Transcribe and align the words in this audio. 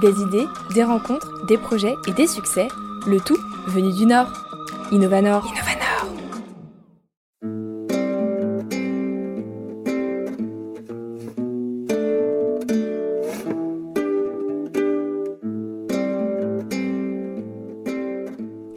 Des 0.00 0.22
idées, 0.22 0.46
des 0.74 0.82
rencontres, 0.82 1.44
des 1.46 1.58
projets 1.58 1.94
et 2.08 2.12
des 2.12 2.26
succès, 2.26 2.68
le 3.06 3.20
tout 3.20 3.36
venu 3.66 3.92
du 3.92 4.06
Nord. 4.06 4.32
Innovanor. 4.92 5.44
Innovanor. 5.46 5.80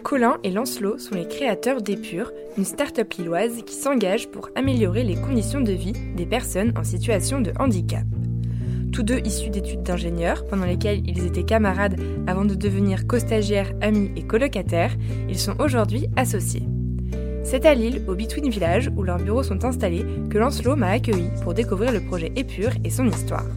Colin 0.04 0.38
et 0.44 0.52
Lancelot 0.52 0.98
sont 0.98 1.16
les 1.16 1.28
créateurs 1.28 1.82
d'Épure, 1.82 2.32
une 2.58 2.66
start-up 2.66 3.14
lilloise 3.14 3.64
qui 3.66 3.76
s'engage 3.76 4.30
pour 4.30 4.50
améliorer 4.56 5.04
les 5.04 5.16
conditions 5.16 5.62
de 5.62 5.72
vie 5.72 5.94
des 6.16 6.26
personnes 6.26 6.74
en 6.78 6.84
situation 6.84 7.40
de 7.40 7.54
handicap. 7.58 8.04
Tous 8.94 9.02
deux 9.02 9.22
issus 9.26 9.50
d'études 9.50 9.82
d'ingénieurs, 9.82 10.46
pendant 10.46 10.66
lesquelles 10.66 11.02
ils 11.08 11.26
étaient 11.26 11.44
camarades 11.44 12.00
avant 12.28 12.46
de 12.46 12.54
devenir 12.54 13.08
co-stagiaires, 13.08 13.74
amis 13.82 14.12
et 14.16 14.22
colocataires, 14.22 14.92
ils 15.28 15.40
sont 15.40 15.60
aujourd'hui 15.60 16.10
associés. 16.16 16.62
C'est 17.44 17.66
à 17.66 17.74
Lille, 17.74 18.04
au 18.08 18.14
Between 18.14 18.52
Village, 18.52 18.92
où 18.96 19.02
leurs 19.02 19.18
bureaux 19.18 19.42
sont 19.42 19.66
installés, 19.66 20.06
que 20.30 20.38
Lancelot 20.38 20.76
m'a 20.76 20.92
accueilli 20.92 21.32
pour 21.42 21.56
découvrir 21.56 21.92
le 21.92 22.02
projet 22.02 22.32
Épure 22.36 22.70
et 22.84 22.92
son 22.92 23.08
histoire. 23.08 23.48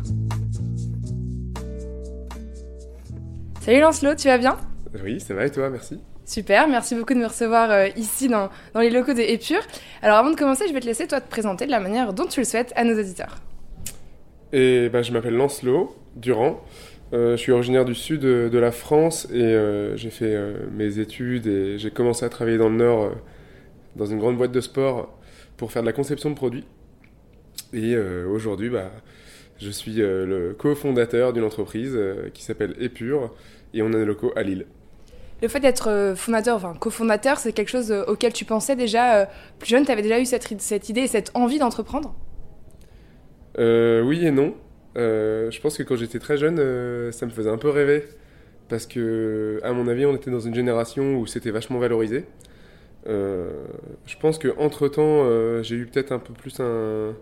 Salut 3.60 3.80
Lancelot, 3.80 4.14
tu 4.14 4.28
vas 4.28 4.38
bien? 4.38 4.56
Oui, 5.05 5.20
ça 5.20 5.34
va 5.34 5.44
et 5.44 5.50
toi, 5.50 5.68
merci. 5.68 6.00
Super, 6.24 6.66
merci 6.66 6.94
beaucoup 6.94 7.12
de 7.12 7.18
me 7.18 7.27
recevoir 7.27 7.70
euh, 7.70 7.88
ici 7.96 8.28
dans, 8.28 8.48
dans 8.72 8.80
les 8.80 8.91
locaux 8.91 9.12
de 9.12 9.20
Épure. 9.20 9.60
Alors 10.00 10.16
avant 10.16 10.30
de 10.30 10.36
commencer, 10.36 10.64
je 10.66 10.72
vais 10.72 10.80
te 10.80 10.86
laisser 10.86 11.06
toi 11.06 11.20
te 11.20 11.28
présenter 11.28 11.66
de 11.66 11.70
la 11.70 11.80
manière 11.80 12.14
dont 12.14 12.24
tu 12.24 12.41
le 12.41 12.46
souhaites 12.46 12.72
à 12.74 12.84
nos 12.84 12.98
auditeurs. 12.98 13.36
Et 14.56 14.88
ben, 14.88 15.02
je 15.02 15.12
m'appelle 15.12 15.34
Lancelot 15.34 15.95
Durand. 16.16 16.64
Euh, 17.12 17.33
je 17.33 17.37
suis 17.37 17.52
originaire 17.52 17.84
du 17.84 17.95
sud 17.95 18.20
de, 18.20 18.59
la 18.59 18.73
France 18.73 19.28
et 19.30 19.42
euh, 19.42 19.98
j'ai 19.98 20.08
fait 20.08 20.34
euh, 20.34 20.67
mes 20.72 20.98
études 20.98 21.47
et 21.47 21.78
j'ai 21.78 21.91
commencé 21.91 22.25
à 22.25 22.30
travailler 22.30 22.56
dans 22.56 22.70
le 22.70 22.77
Nord 22.77 23.12
dans 23.97 24.06
une 24.06 24.19
grande 24.19 24.39
boîte 24.39 24.53
de 24.53 24.62
sport 24.62 25.14
pour 25.58 25.72
faire 25.72 25.83
de 25.83 25.86
la 25.86 25.92
conception 25.92 26.30
de 26.30 26.34
produits. 26.34 26.64
Et 27.75 27.98
aujourd'hui, 27.98 28.70
bah, 28.70 28.91
je 29.58 29.69
suis 29.69 29.97
le 29.97 30.55
cofondateur 30.58 31.34
d'une 31.34 31.45
entreprise 31.45 31.98
qui 32.33 32.42
s'appelle 32.42 32.75
Épure 32.80 33.34
et 33.75 33.83
on 33.83 33.92
a 33.92 33.97
des 33.98 34.05
locaux 34.06 34.33
à 34.36 34.42
Lille. 34.42 34.64
Le 35.42 35.48
fait 35.48 35.61
d'être 35.61 36.14
fondateur, 36.17 36.56
enfin 36.56 36.75
cofondateur, 36.78 37.39
c'est 37.39 37.52
quelque 37.52 37.69
chose 37.69 37.92
auquel 38.06 38.33
tu 38.33 38.47
pensais 38.47 38.77
déjà 38.77 39.28
plus 39.58 39.69
jeune? 39.69 39.84
Tu 39.84 39.92
avais 39.92 40.02
déjà 40.02 40.19
eu 40.19 40.25
cette, 40.25 40.61
cette 40.62 40.89
idée 40.89 41.02
et 41.02 41.08
cette 41.08 41.30
envie 41.34 41.58
d'entreprendre? 41.58 42.14
Euh, 43.58 44.02
oui 44.02 44.26
et 44.26 44.30
non. 44.30 44.54
Euh, 44.96 45.50
je 45.50 45.60
pense 45.60 45.76
que 45.76 45.82
quand 45.82 45.96
j'étais 45.96 46.18
très 46.18 46.36
jeune, 46.38 46.58
euh, 46.58 47.12
ça 47.12 47.26
me 47.26 47.30
faisait 47.30 47.50
un 47.50 47.58
peu 47.58 47.70
rêver. 47.70 48.04
Parce 48.68 48.86
que, 48.86 49.60
à 49.62 49.72
mon 49.72 49.86
avis, 49.88 50.06
on 50.06 50.16
était 50.16 50.30
dans 50.30 50.40
une 50.40 50.54
génération 50.54 51.16
où 51.18 51.26
c'était 51.26 51.50
vachement 51.50 51.78
valorisé. 51.78 52.24
Je 53.06 54.16
pense 54.20 54.38
qu'entre 54.38 54.88
temps, 54.88 55.62
j'ai 55.62 55.77
eu 55.77 55.86
peut-être 55.86 56.12
un 56.12 56.18
peu 56.18 56.32
plus 56.32 56.58
un. 56.58 57.14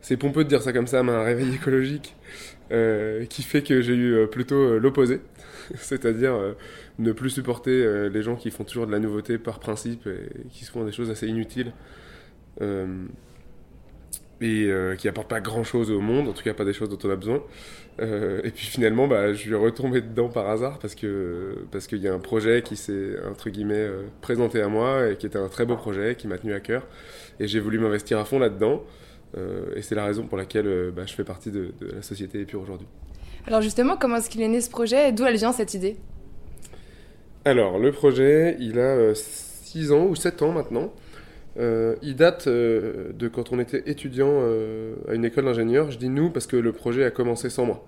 C'est 0.00 0.16
pompeux 0.16 0.44
de 0.44 0.48
dire 0.48 0.62
ça 0.62 0.72
comme 0.72 0.86
ça, 0.86 1.02
mais 1.02 1.12
un 1.12 1.22
réveil 1.22 1.54
écologique 1.54 2.14
qui 3.28 3.42
fait 3.42 3.62
que 3.62 3.82
j'ai 3.82 3.94
eu 3.94 4.28
plutôt 4.28 4.78
l'opposé. 4.78 5.20
C'est-à-dire 5.74 6.34
ne 7.00 7.10
plus 7.10 7.30
supporter 7.30 8.08
les 8.08 8.22
gens 8.22 8.36
qui 8.36 8.52
font 8.52 8.62
toujours 8.62 8.86
de 8.86 8.92
la 8.92 9.00
nouveauté 9.00 9.38
par 9.38 9.58
principe 9.58 10.06
et 10.06 10.48
qui 10.50 10.64
se 10.64 10.70
font 10.70 10.84
des 10.84 10.92
choses 10.92 11.10
assez 11.10 11.26
inutiles. 11.26 11.72
Et 14.42 14.66
euh, 14.66 14.96
qui 14.96 15.08
apportent 15.08 15.28
pas 15.28 15.40
grand 15.40 15.64
chose 15.64 15.90
au 15.90 16.00
monde, 16.00 16.28
en 16.28 16.32
tout 16.32 16.42
cas 16.42 16.54
pas 16.54 16.64
des 16.64 16.72
choses 16.72 16.88
dont 16.88 16.98
on 17.04 17.10
a 17.10 17.16
besoin. 17.16 17.42
Euh, 18.00 18.40
et 18.44 18.50
puis 18.50 18.66
finalement, 18.66 19.06
bah, 19.06 19.32
je 19.32 19.38
suis 19.38 19.54
retombé 19.54 20.00
dedans 20.00 20.28
par 20.28 20.48
hasard 20.48 20.78
parce 20.78 20.94
que 20.94 21.64
parce 21.70 21.86
qu'il 21.86 21.98
y 21.98 22.08
a 22.08 22.14
un 22.14 22.18
projet 22.18 22.62
qui 22.62 22.76
s'est 22.76 23.14
entre 23.30 23.50
guillemets 23.50 23.74
euh, 23.74 24.02
présenté 24.20 24.60
à 24.60 24.68
moi 24.68 25.10
et 25.10 25.16
qui 25.16 25.26
était 25.26 25.38
un 25.38 25.48
très 25.48 25.64
beau 25.64 25.76
projet 25.76 26.16
qui 26.16 26.26
m'a 26.26 26.38
tenu 26.38 26.54
à 26.54 26.60
cœur. 26.60 26.86
Et 27.40 27.46
j'ai 27.46 27.60
voulu 27.60 27.78
m'investir 27.78 28.18
à 28.18 28.24
fond 28.24 28.38
là-dedans. 28.38 28.82
Et 29.74 29.80
c'est 29.80 29.94
la 29.94 30.04
raison 30.04 30.26
pour 30.26 30.36
laquelle 30.36 30.92
bah, 30.94 31.04
je 31.06 31.14
fais 31.14 31.24
partie 31.24 31.50
de, 31.50 31.72
de 31.80 31.86
la 31.86 32.02
société 32.02 32.42
Épure 32.42 32.60
aujourd'hui. 32.60 32.86
Alors 33.46 33.62
justement, 33.62 33.96
comment 33.96 34.16
est-ce 34.16 34.28
qu'il 34.28 34.42
est 34.42 34.48
né 34.48 34.60
ce 34.60 34.68
projet? 34.68 35.08
Et 35.08 35.12
d'où 35.12 35.24
elle 35.24 35.36
vient 35.36 35.52
cette 35.52 35.72
idée? 35.72 35.96
Alors, 37.46 37.78
le 37.78 37.92
projet, 37.92 38.56
il 38.60 38.78
a 38.78 39.14
6 39.14 39.90
ans 39.92 40.04
ou 40.04 40.14
7 40.14 40.42
ans 40.42 40.52
maintenant. 40.52 40.92
Euh, 41.58 41.96
il 42.02 42.16
date 42.16 42.46
euh, 42.46 43.12
de 43.12 43.28
quand 43.28 43.52
on 43.52 43.58
était 43.58 43.82
étudiant 43.86 44.30
euh, 44.30 44.94
à 45.08 45.14
une 45.14 45.24
école 45.24 45.44
d'ingénieur. 45.44 45.90
Je 45.90 45.98
dis 45.98 46.08
nous 46.08 46.30
parce 46.30 46.46
que 46.46 46.56
le 46.56 46.72
projet 46.72 47.04
a 47.04 47.10
commencé 47.10 47.50
sans 47.50 47.66
moi. 47.66 47.84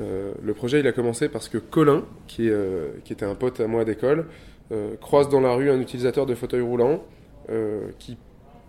Le 0.00 0.54
projet, 0.54 0.78
il 0.78 0.86
a 0.86 0.92
commencé 0.92 1.28
parce 1.28 1.48
que 1.48 1.58
Colin, 1.58 2.04
qui, 2.28 2.48
était 3.10 3.24
un 3.24 3.34
pote 3.34 3.58
à 3.58 3.66
moi 3.66 3.84
d'école, 3.84 4.26
croise 5.00 5.28
dans 5.28 5.40
la 5.40 5.52
rue 5.52 5.70
un 5.72 5.80
utilisateur 5.80 6.24
de 6.24 6.36
fauteuil 6.36 6.60
roulant 6.60 7.02
qui 7.98 8.16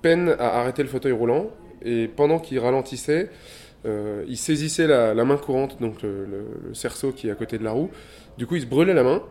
peine 0.01 0.35
à 0.39 0.59
arrêter 0.59 0.81
le 0.81 0.89
fauteuil 0.89 1.12
roulant. 1.12 1.51
Et 1.85 2.07
pendant 2.07 2.39
qu'il 2.39 2.57
ralentissait, 2.57 3.29
il 3.85 4.38
saisissait 4.38 4.88
la, 4.88 5.23
main 5.23 5.38
courante, 5.38 5.79
donc 5.79 6.01
le, 6.01 6.25
le- 6.25 6.73
cerceau 6.73 7.12
qui 7.12 7.28
est 7.28 7.31
à 7.31 7.35
côté 7.35 7.59
de 7.59 7.63
la 7.63 7.73
roue. 7.73 7.91
Du 8.39 8.47
coup, 8.47 8.56
il 8.56 8.62
se 8.63 8.66
brûlait 8.66 8.95
la 8.95 9.03
main. 9.03 9.22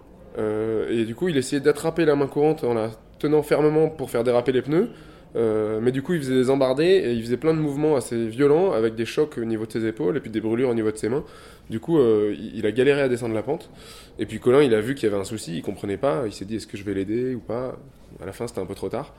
Et 0.89 1.05
du 1.05 1.17
coup, 1.17 1.27
il 1.29 1.37
essayait 1.37 1.61
d'attraper 1.61 2.05
la 2.05 2.15
main 2.15 2.29
courante 2.29 2.63
en 2.63 2.75
la 2.75 2.91
tenant 3.19 3.43
fermement 3.43 3.89
pour 3.89 4.11
faire 4.11 4.25
déraper 4.25 4.53
les 4.53 4.63
pneus. 4.63 4.91
Euh, 5.37 5.79
mais 5.83 5.93
du 5.93 6.03
coup, 6.03 6.15
il 6.15 6.21
faisait 6.21 6.35
des 6.35 6.51
embardés 6.51 6.85
et 6.85 7.13
il 7.13 7.23
faisait 7.23 7.37
plein 7.37 7.53
de 7.53 7.59
mouvements 7.59 7.97
assez 7.97 8.29
violents 8.29 8.73
avec 8.73 8.95
des 8.95 9.05
chocs 9.05 9.37
au 9.39 9.45
niveau 9.45 9.67
de 9.67 9.73
ses 9.73 9.87
épaules 9.87 10.17
et 10.17 10.21
puis 10.21 10.31
des 10.31 10.41
brûlures 10.41 10.71
au 10.71 10.75
niveau 10.75 10.91
de 10.91 10.97
ses 10.97 11.09
mains. 11.09 11.25
Du 11.69 11.81
coup, 11.81 11.99
euh, 11.99 12.35
il 12.55 12.65
a 12.67 12.73
galéré 12.73 13.03
à 13.03 13.09
descendre 13.09 13.35
la 13.35 13.43
pente. 13.43 13.71
Et 14.19 14.27
puis 14.27 14.41
Colin, 14.41 14.63
il 14.63 14.75
a 14.75 14.81
vu 14.81 14.95
qu'il 14.95 15.09
y 15.09 15.13
avait 15.13 15.21
un 15.21 15.25
souci, 15.25 15.59
il 15.59 15.63
comprenait 15.63 15.99
pas. 15.99 16.23
Il 16.27 16.33
s'est 16.33 16.45
dit 16.45 16.57
est-ce 16.57 16.67
que 16.67 16.77
je 16.77 16.85
vais 16.85 16.95
l'aider 16.95 17.35
ou 17.35 17.41
pas? 17.41 17.77
À 18.23 18.27
la 18.27 18.33
fin, 18.33 18.47
c'était 18.47 18.61
un 18.61 18.67
peu 18.67 18.75
trop 18.75 18.89
tard. 18.89 19.15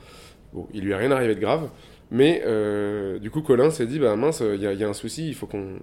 Bon, 0.52 0.68
il 0.74 0.84
lui 0.84 0.94
a 0.94 0.98
rien 0.98 1.12
arrivé 1.12 1.36
de 1.36 1.40
grave. 1.40 1.70
Mais 2.12 2.42
euh, 2.46 3.20
du 3.20 3.30
coup, 3.30 3.42
Colin 3.42 3.70
s'est 3.70 3.86
dit 3.86 4.00
bah 4.00 4.16
mince, 4.16 4.42
il 4.42 4.60
y, 4.60 4.64
y 4.64 4.84
a 4.84 4.90
un 4.90 4.94
souci, 4.94 5.28
il 5.28 5.36
faut 5.36 5.46
qu'on 5.46 5.76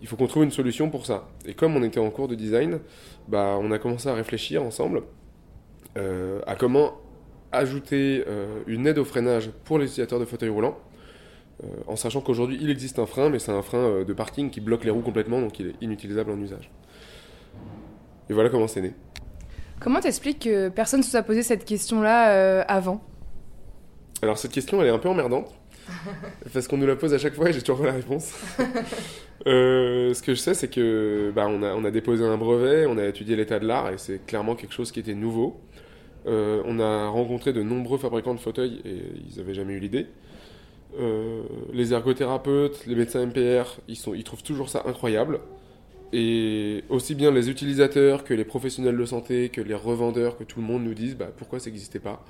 il 0.00 0.08
faut 0.08 0.16
qu'on 0.16 0.26
trouve 0.26 0.44
une 0.44 0.50
solution 0.50 0.88
pour 0.88 1.04
ça. 1.04 1.28
Et 1.46 1.52
comme 1.52 1.76
on 1.76 1.82
était 1.82 2.00
en 2.00 2.10
cours 2.10 2.28
de 2.28 2.34
design, 2.34 2.78
bah, 3.28 3.56
on 3.58 3.70
a 3.70 3.78
commencé 3.78 4.08
à 4.08 4.14
réfléchir 4.14 4.62
ensemble 4.62 5.02
à 5.96 6.56
comment 6.56 6.94
ajouter 7.56 8.24
euh, 8.26 8.62
une 8.66 8.86
aide 8.86 8.98
au 8.98 9.04
freinage 9.04 9.50
pour 9.64 9.78
les 9.78 9.86
utilisateurs 9.86 10.20
de 10.20 10.24
fauteuils 10.24 10.48
roulants, 10.48 10.78
euh, 11.62 11.66
en 11.86 11.94
sachant 11.94 12.20
qu'aujourd'hui 12.20 12.58
il 12.60 12.68
existe 12.70 12.98
un 12.98 13.06
frein, 13.06 13.28
mais 13.28 13.38
c'est 13.38 13.52
un 13.52 13.62
frein 13.62 13.78
euh, 13.78 14.04
de 14.04 14.12
parking 14.12 14.50
qui 14.50 14.60
bloque 14.60 14.84
les 14.84 14.90
roues 14.90 15.02
complètement, 15.02 15.40
donc 15.40 15.58
il 15.60 15.68
est 15.68 15.74
inutilisable 15.80 16.32
en 16.32 16.38
usage. 16.38 16.70
Et 18.28 18.32
voilà 18.32 18.50
comment 18.50 18.66
c'est 18.66 18.80
né. 18.80 18.92
Comment 19.80 20.00
t'expliques 20.00 20.40
que 20.40 20.68
personne 20.68 21.00
ne 21.00 21.04
se 21.04 21.10
soit 21.10 21.22
posé 21.22 21.42
cette 21.42 21.64
question-là 21.64 22.30
euh, 22.30 22.64
avant? 22.66 23.02
Alors 24.22 24.38
cette 24.38 24.50
question 24.50 24.80
elle 24.80 24.88
est 24.88 24.92
un 24.92 24.98
peu 24.98 25.08
emmerdante, 25.08 25.54
parce 26.52 26.66
qu'on 26.66 26.76
nous 26.76 26.86
la 26.86 26.96
pose 26.96 27.14
à 27.14 27.18
chaque 27.18 27.34
fois 27.34 27.50
et 27.50 27.52
j'ai 27.52 27.60
toujours 27.60 27.80
pas 27.80 27.86
la 27.86 27.92
réponse. 27.92 28.32
Euh, 29.46 30.14
ce 30.14 30.22
que 30.22 30.32
je 30.32 30.38
sais 30.38 30.54
c'est 30.54 30.68
que 30.68 31.30
bah, 31.34 31.46
on, 31.46 31.62
a, 31.62 31.74
on 31.74 31.84
a 31.84 31.90
déposé 31.90 32.24
un 32.24 32.38
brevet, 32.38 32.86
on 32.86 32.96
a 32.96 33.04
étudié 33.04 33.36
l'état 33.36 33.58
de 33.58 33.66
l'art 33.66 33.90
et 33.90 33.98
c'est 33.98 34.24
clairement 34.24 34.54
quelque 34.54 34.72
chose 34.72 34.90
qui 34.90 35.00
était 35.00 35.12
nouveau. 35.12 35.60
Euh, 36.26 36.62
on 36.64 36.80
a 36.80 37.08
rencontré 37.08 37.52
de 37.52 37.62
nombreux 37.62 37.98
fabricants 37.98 38.34
de 38.34 38.40
fauteuils 38.40 38.80
et 38.84 38.98
ils 39.30 39.38
n'avaient 39.38 39.54
jamais 39.54 39.74
eu 39.74 39.80
l'idée. 39.80 40.06
Euh, 40.98 41.42
les 41.72 41.92
ergothérapeutes, 41.92 42.86
les 42.86 42.94
médecins 42.94 43.26
MPR, 43.26 43.80
ils, 43.88 44.24
trouvent 44.24 44.42
toujours 44.42 44.68
ça 44.68 44.82
incroyable. 44.86 45.40
Et 46.12 46.84
aussi 46.88 47.14
bien 47.14 47.32
les 47.32 47.50
utilisateurs 47.50 48.22
que 48.22 48.32
les 48.34 48.44
professionnels 48.44 48.96
de 48.96 49.04
santé, 49.04 49.48
que 49.48 49.60
les 49.60 49.74
revendeurs, 49.74 50.38
que 50.38 50.44
tout 50.44 50.60
le 50.60 50.66
monde 50.66 50.84
nous 50.84 50.94
disent 50.94 51.16
bah, 51.16 51.30
pourquoi 51.36 51.58
ça 51.58 51.70
n'existait 51.70 51.98
pas? 51.98 52.24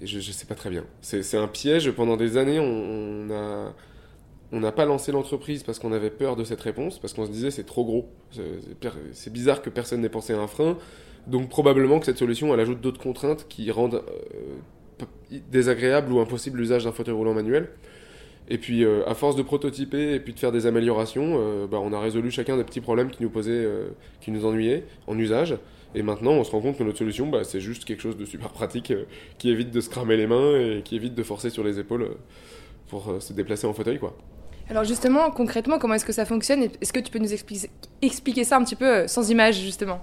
Et 0.00 0.06
je 0.06 0.16
ne 0.16 0.22
sais 0.22 0.46
pas 0.46 0.54
très 0.54 0.70
bien. 0.70 0.84
C'est 1.00 1.36
un 1.36 1.48
piège. 1.48 1.90
Pendant 1.92 2.16
des 2.16 2.36
années, 2.36 2.58
on, 2.60 3.26
n'a 4.52 4.72
pas 4.72 4.84
lancé 4.84 5.12
l'entreprise 5.12 5.62
parce 5.62 5.78
qu'on 5.78 5.92
avait 5.92 6.10
peur 6.10 6.36
de 6.36 6.44
cette 6.44 6.60
réponse, 6.60 6.98
parce 6.98 7.12
qu'on 7.12 7.26
se 7.26 7.30
disait 7.30 7.50
c'est 7.50 7.64
trop 7.64 7.84
gros. 7.84 8.08
C'est 9.12 9.32
bizarre 9.32 9.62
que 9.62 9.70
personne 9.70 10.00
n'ait 10.00 10.08
pensé 10.08 10.32
à 10.32 10.40
un 10.40 10.46
frein. 10.46 10.76
Donc 11.26 11.48
probablement 11.48 11.98
que 11.98 12.06
cette 12.06 12.18
solution, 12.18 12.52
elle 12.54 12.60
ajoute 12.60 12.80
d'autres 12.80 13.00
contraintes 13.00 13.46
qui 13.48 13.70
rendent 13.70 14.02
euh, 15.00 15.04
désagréable 15.50 16.12
ou 16.12 16.20
impossible 16.20 16.58
l'usage 16.58 16.84
d'un 16.84 16.92
fauteuil 16.92 17.14
roulant 17.14 17.34
manuel. 17.34 17.68
Et 18.48 18.58
puis 18.58 18.84
euh, 18.84 19.08
à 19.08 19.14
force 19.14 19.36
de 19.36 19.42
prototyper 19.42 20.14
et 20.14 20.20
puis 20.20 20.34
de 20.34 20.38
faire 20.38 20.50
des 20.50 20.66
améliorations, 20.66 21.36
euh, 21.38 21.66
bah, 21.66 21.78
on 21.80 21.92
a 21.92 22.00
résolu 22.00 22.30
chacun 22.30 22.56
des 22.56 22.64
petits 22.64 22.80
problèmes 22.80 23.10
qui 23.10 23.22
nous 23.22 23.30
posaient, 23.30 23.52
euh, 23.52 23.90
qui 24.20 24.32
nous 24.32 24.44
ennuyaient 24.44 24.84
en 25.06 25.16
usage. 25.18 25.56
Et 25.94 26.02
maintenant, 26.02 26.32
on 26.32 26.44
se 26.44 26.50
rend 26.50 26.60
compte 26.60 26.78
que 26.78 26.82
notre 26.84 26.98
solution, 26.98 27.28
bah, 27.28 27.44
c'est 27.44 27.60
juste 27.60 27.84
quelque 27.84 28.00
chose 28.00 28.16
de 28.16 28.24
super 28.24 28.50
pratique 28.50 28.92
qui 29.38 29.50
évite 29.50 29.70
de 29.70 29.80
se 29.80 29.88
cramer 29.88 30.16
les 30.16 30.26
mains 30.26 30.56
et 30.56 30.82
qui 30.84 30.96
évite 30.96 31.14
de 31.14 31.22
forcer 31.22 31.50
sur 31.50 31.64
les 31.64 31.78
épaules 31.78 32.10
pour 32.88 33.16
se 33.20 33.32
déplacer 33.32 33.66
en 33.66 33.72
fauteuil, 33.72 33.98
quoi. 33.98 34.16
Alors 34.68 34.84
justement, 34.84 35.32
concrètement, 35.32 35.80
comment 35.80 35.94
est-ce 35.94 36.04
que 36.04 36.12
ça 36.12 36.24
fonctionne? 36.24 36.62
Est-ce 36.80 36.92
que 36.92 37.00
tu 37.00 37.10
peux 37.10 37.18
nous 37.18 37.32
expli- 37.32 37.68
expliquer 38.02 38.44
ça 38.44 38.56
un 38.56 38.62
petit 38.62 38.76
peu 38.76 39.08
sans 39.08 39.28
image, 39.30 39.60
justement? 39.60 40.00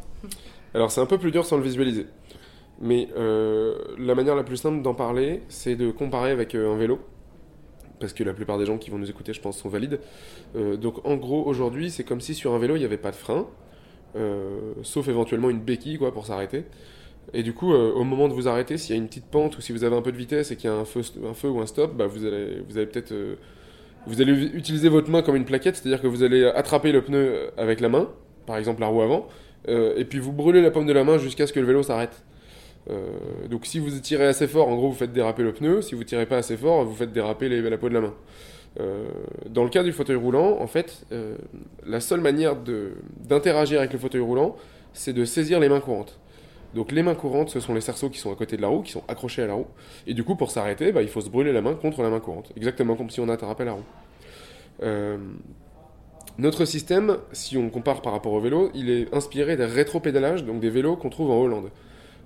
Alors 0.74 0.92
c'est 0.92 1.02
un 1.02 1.06
peu 1.06 1.18
plus 1.18 1.32
dur 1.32 1.46
sans 1.46 1.58
le 1.58 1.64
visualiser. 1.64 2.06
Mais 2.80 3.10
euh, 3.18 3.76
la 3.98 4.16
manière 4.16 4.36
la 4.36 4.44
plus 4.44 4.58
simple 4.58 4.82
d'en 4.82 4.94
parler, 4.94 5.42
c'est 5.48 5.76
de 5.76 5.92
comparer 5.92 6.32
avec 6.32 6.56
euh, 6.56 6.74
un 6.74 6.78
vélo. 6.78 7.00
Parce 8.00 8.14
que 8.14 8.24
la 8.24 8.34
plupart 8.34 8.60
des 8.60 8.68
gens 8.68 8.78
qui 8.78 8.92
vont 8.92 9.00
nous 9.00 9.10
écouter, 9.10 9.34
je 9.34 9.42
pense, 9.42 9.58
sont 9.58 9.70
valides. 9.70 10.00
Euh, 10.56 10.78
donc 10.78 11.04
en 11.06 11.16
gros, 11.16 11.44
aujourd'hui, 11.46 11.90
c'est 11.90 12.04
comme 12.04 12.22
si 12.22 12.36
sur 12.36 12.54
un 12.54 12.60
vélo, 12.60 12.76
il 12.76 12.80
n'y 12.80 12.86
avait 12.86 12.98
pas 12.98 13.12
de 13.12 13.16
frein. 13.16 13.48
sauf 14.84 15.08
éventuellement 15.08 15.50
une 15.50 15.60
béquille 15.60 15.98
quoi, 15.98 16.12
pour 16.12 16.26
s'arrêter. 16.26 16.66
Et 17.34 17.44
du 17.44 17.54
coup, 17.54 17.74
au 17.74 18.04
moment 18.04 18.30
de 18.30 18.34
vous 18.34 18.48
arrêter, 18.48 18.78
s'il 18.78 18.96
y 18.96 18.98
a 18.98 19.02
une 19.02 19.08
petite 19.08 19.26
pente 19.26 19.58
ou 19.58 19.62
si 19.62 19.74
vous 19.74 19.84
avez 19.84 19.96
un 19.96 20.02
peu 20.02 20.14
de 20.14 20.18
vitesse 20.18 20.52
et 20.52 20.56
qu'il 20.56 20.70
y 20.70 20.74
a 20.74 20.76
un 20.76 20.86
feu, 20.86 21.02
un 21.26 21.34
feu 21.34 21.50
ou 21.50 21.60
un 21.60 21.66
stop, 21.66 21.94
bah, 21.94 22.08
vous 22.08 22.26
allez, 22.26 22.62
vous 22.68 22.78
allez 22.78 22.88
peut-être 22.88 23.14
vous 24.08 24.22
allez 24.22 24.32
utiliser 24.54 24.88
votre 24.88 25.10
main 25.10 25.22
comme 25.22 25.36
une 25.36 25.46
plaquette, 25.46 25.76
c'est-à-dire 25.76 26.02
que 26.02 26.08
vous 26.08 26.24
allez 26.24 26.46
attraper 26.46 26.94
le 26.94 27.02
pneu 27.02 27.52
avec 27.58 27.82
la 27.82 27.90
main, 27.90 28.10
par 28.46 28.58
exemple 28.58 28.80
la 28.80 28.88
roue 28.88 29.02
avant, 29.02 29.28
et 29.68 30.06
puis 30.06 30.20
vous 30.20 30.32
brûlez 30.32 30.62
la 30.62 30.72
paume 30.72 30.86
de 30.86 30.94
la 30.94 31.04
main 31.04 31.18
jusqu'à 31.18 31.48
ce 31.48 31.54
que 31.54 31.60
le 31.60 31.66
vélo 31.66 31.84
s'arrête. 31.84 32.24
Euh, 32.90 33.48
donc 33.50 33.66
si 33.66 33.80
vous 33.80 33.90
tirez 34.00 34.26
assez 34.26 34.48
fort, 34.48 34.68
en 34.68 34.76
gros, 34.76 34.90
vous 34.90 34.96
faites 34.96 35.14
déraper 35.14 35.44
le 35.44 35.54
pneu. 35.54 35.82
Si 35.82 35.96
vous 35.96 36.04
tirez 36.04 36.26
pas 36.26 36.38
assez 36.38 36.58
fort, 36.58 36.84
vous 36.86 36.96
faites 36.96 37.12
déraper 37.12 37.50
la 37.50 37.78
peau 37.78 37.90
de 37.90 37.94
la 37.94 38.02
main. 38.02 38.14
Euh, 38.80 39.08
dans 39.50 39.64
le 39.64 39.70
cas 39.70 39.84
du 39.84 39.92
fauteuil 39.92 40.16
roulant, 40.16 40.58
en 40.60 40.68
fait, 40.68 41.06
euh, 41.12 41.36
la 41.86 42.00
seule 42.00 42.22
manière 42.22 42.56
d'interagir 42.56 43.80
avec 43.80 43.94
le 43.94 44.00
fauteuil 44.00 44.22
roulant, 44.22 44.56
c'est 44.94 45.14
de 45.14 45.26
saisir 45.26 45.60
les 45.60 45.70
mains 45.70 45.80
courantes. 45.80 46.20
Donc 46.76 46.92
les 46.92 47.02
mains 47.02 47.16
courantes, 47.16 47.50
ce 47.50 47.60
sont 47.60 47.74
les 47.74 47.82
cerceaux 47.82 48.10
qui 48.10 48.20
sont 48.20 48.32
à 48.32 48.36
côté 48.36 48.58
de 48.58 48.62
la 48.62 48.68
roue, 48.68 48.82
qui 48.82 48.92
sont 48.92 49.04
accrochés 49.08 49.42
à 49.42 49.48
la 49.48 49.54
roue. 49.54 49.68
Et 50.06 50.14
du 50.14 50.24
coup, 50.24 50.36
pour 50.36 50.52
s'arrêter, 50.52 50.92
bah, 50.92 51.02
il 51.02 51.08
faut 51.08 51.22
se 51.22 51.30
brûler 51.30 51.54
la 51.54 51.62
main 51.62 51.74
contre 51.74 52.04
la 52.04 52.10
main 52.10 52.20
courante. 52.20 52.52
Exactement 52.56 52.96
comme 52.96 53.10
si 53.10 53.20
on 53.20 53.30
attrapait 53.30 53.66
la 53.66 53.74
roue. 53.74 53.84
Notre 56.38 56.66
système, 56.66 57.18
si 57.32 57.58
on 57.58 57.70
compare 57.70 58.02
par 58.02 58.14
rapport 58.14 58.34
au 58.34 58.40
vélo, 58.40 58.70
il 58.76 58.90
est 58.90 59.14
inspiré 59.14 59.58
des 59.58 59.66
rétro-pédalages, 59.66 60.44
donc 60.44 60.60
des 60.60 60.70
vélos 60.70 60.96
qu'on 60.96 61.10
trouve 61.10 61.32
en 61.32 61.42
Hollande. 61.42 61.72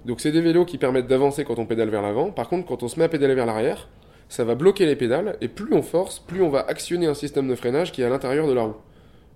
Donc 0.05 0.19
c'est 0.19 0.31
des 0.31 0.41
vélos 0.41 0.65
qui 0.65 0.77
permettent 0.77 1.07
d'avancer 1.07 1.45
quand 1.45 1.59
on 1.59 1.65
pédale 1.65 1.89
vers 1.89 2.01
l'avant. 2.01 2.31
Par 2.31 2.49
contre, 2.49 2.67
quand 2.67 2.83
on 2.83 2.87
se 2.87 2.99
met 2.99 3.05
à 3.05 3.09
pédaler 3.09 3.35
vers 3.35 3.45
l'arrière, 3.45 3.87
ça 4.27 4.43
va 4.43 4.55
bloquer 4.55 4.85
les 4.85 4.95
pédales 4.95 5.37
et 5.39 5.47
plus 5.47 5.73
on 5.73 5.81
force, 5.81 6.19
plus 6.19 6.41
on 6.41 6.49
va 6.49 6.59
actionner 6.59 7.05
un 7.07 7.13
système 7.13 7.47
de 7.47 7.55
freinage 7.55 7.91
qui 7.91 8.01
est 8.01 8.05
à 8.05 8.09
l'intérieur 8.09 8.47
de 8.47 8.53
la 8.53 8.63
roue, 8.63 8.75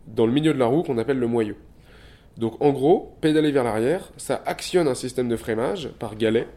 dans 0.08 0.26
le 0.26 0.34
milieu 0.34 0.54
de 0.54 0.60
la 0.60 0.66
roue 0.66 0.84
qu'on 0.84 0.98
appelle 0.98 1.20
le 1.20 1.28
moyeu. 1.28 1.56
Donc 2.38 2.62
en 2.62 2.72
gros, 2.72 3.16
pédaler 3.22 3.52
vers 3.52 3.64
l'arrière, 3.64 4.12
ça 4.18 4.42
actionne 4.46 4.88
un 4.88 4.96
système 4.96 5.30
de 5.30 5.38
freinage 5.38 5.90
par 6.00 6.18
galet 6.18 6.48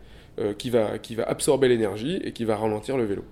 euh, 0.40 0.54
qui, 0.54 0.70
va, 0.70 0.98
qui 0.98 1.14
va 1.14 1.24
absorber 1.24 1.68
l'énergie 1.68 2.20
et 2.24 2.32
qui 2.32 2.44
va 2.44 2.56
ralentir 2.56 2.96
le 2.96 3.04
vélo. 3.04 3.24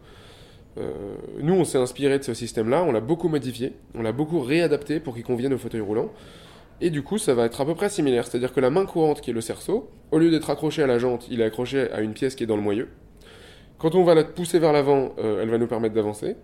Euh, 0.79 0.93
nous, 1.41 1.55
on 1.55 1.65
s'est 1.65 1.79
inspiré 1.79 2.19
de 2.19 2.25
ce 2.25 2.35
système-là, 2.35 2.85
on 2.85 2.93
l'a 2.93 3.01
beaucoup 3.01 3.29
modifié, 3.29 3.73
on 3.95 4.03
l'a 4.03 4.13
beaucoup 4.13 4.41
réadapté 4.41 5.01
pour 5.01 5.15
qu'il 5.15 5.25
convienne 5.25 5.55
au 5.55 5.59
fauteuil 5.59 5.81
roulant. 5.81 6.11
Et 6.81 6.91
du 6.91 7.03
coup, 7.03 7.17
ça 7.17 7.35
va 7.35 7.47
être 7.47 7.61
à 7.61 7.65
peu 7.65 7.75
près 7.75 7.89
similaire. 7.89 8.27
C'est-à-dire 8.27 8.53
que 8.53 8.61
la 8.61 8.71
main 8.71 8.85
courante, 8.85 9.23
qui 9.23 9.31
est 9.31 9.35
le 9.35 9.41
cerceau, 9.41 9.89
au 10.11 10.19
lieu 10.19 10.31
d'être 10.31 10.51
accroché 10.51 10.83
à 10.83 10.87
la 10.87 10.99
jante, 10.99 11.27
il 11.31 11.41
est 11.41 11.45
accroché 11.45 11.91
à 11.91 12.01
une 12.01 12.13
pièce 12.13 12.35
qui 12.35 12.45
est 12.45 12.47
dans 12.47 12.57
le 12.57 12.63
moyeu. 12.63 12.89
Quand 13.79 13.95
on 13.95 14.05
va 14.05 14.15
la 14.15 14.25
pousser 14.25 14.59
vers 14.59 14.73
l'avant, 14.73 15.15
euh, 15.19 15.43
elle 15.43 15.51
va 15.51 15.59
nous 15.59 15.67
permettre 15.67 15.95
d'avancer. 15.95 16.37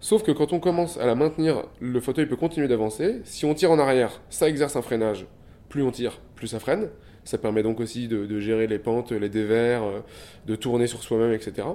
Sauf 0.00 0.22
que 0.22 0.32
quand 0.32 0.52
on 0.52 0.60
commence 0.60 0.98
à 0.98 1.06
la 1.06 1.14
maintenir, 1.14 1.64
le 1.80 2.00
fauteuil 2.00 2.26
peut 2.26 2.36
continuer 2.36 2.68
d'avancer. 2.68 3.20
Si 3.24 3.44
on 3.44 3.54
tire 3.54 3.70
en 3.70 3.78
arrière, 3.78 4.20
ça 4.28 4.48
exerce 4.48 4.76
un 4.76 4.82
freinage. 4.82 5.26
Plus 5.68 5.82
on 5.82 5.90
tire, 5.90 6.20
plus 6.34 6.48
ça 6.48 6.60
freine. 6.60 6.88
Ça 7.24 7.38
permet 7.38 7.62
donc 7.62 7.80
aussi 7.80 8.06
de, 8.06 8.38
gérer 8.38 8.66
les 8.66 8.78
pentes, 8.78 9.12
les 9.12 9.30
dévers, 9.30 9.82
euh, 9.82 10.00
de 10.46 10.56
tourner 10.56 10.86
sur 10.86 11.02
soi-même, 11.02 11.32
etc. 11.32 11.68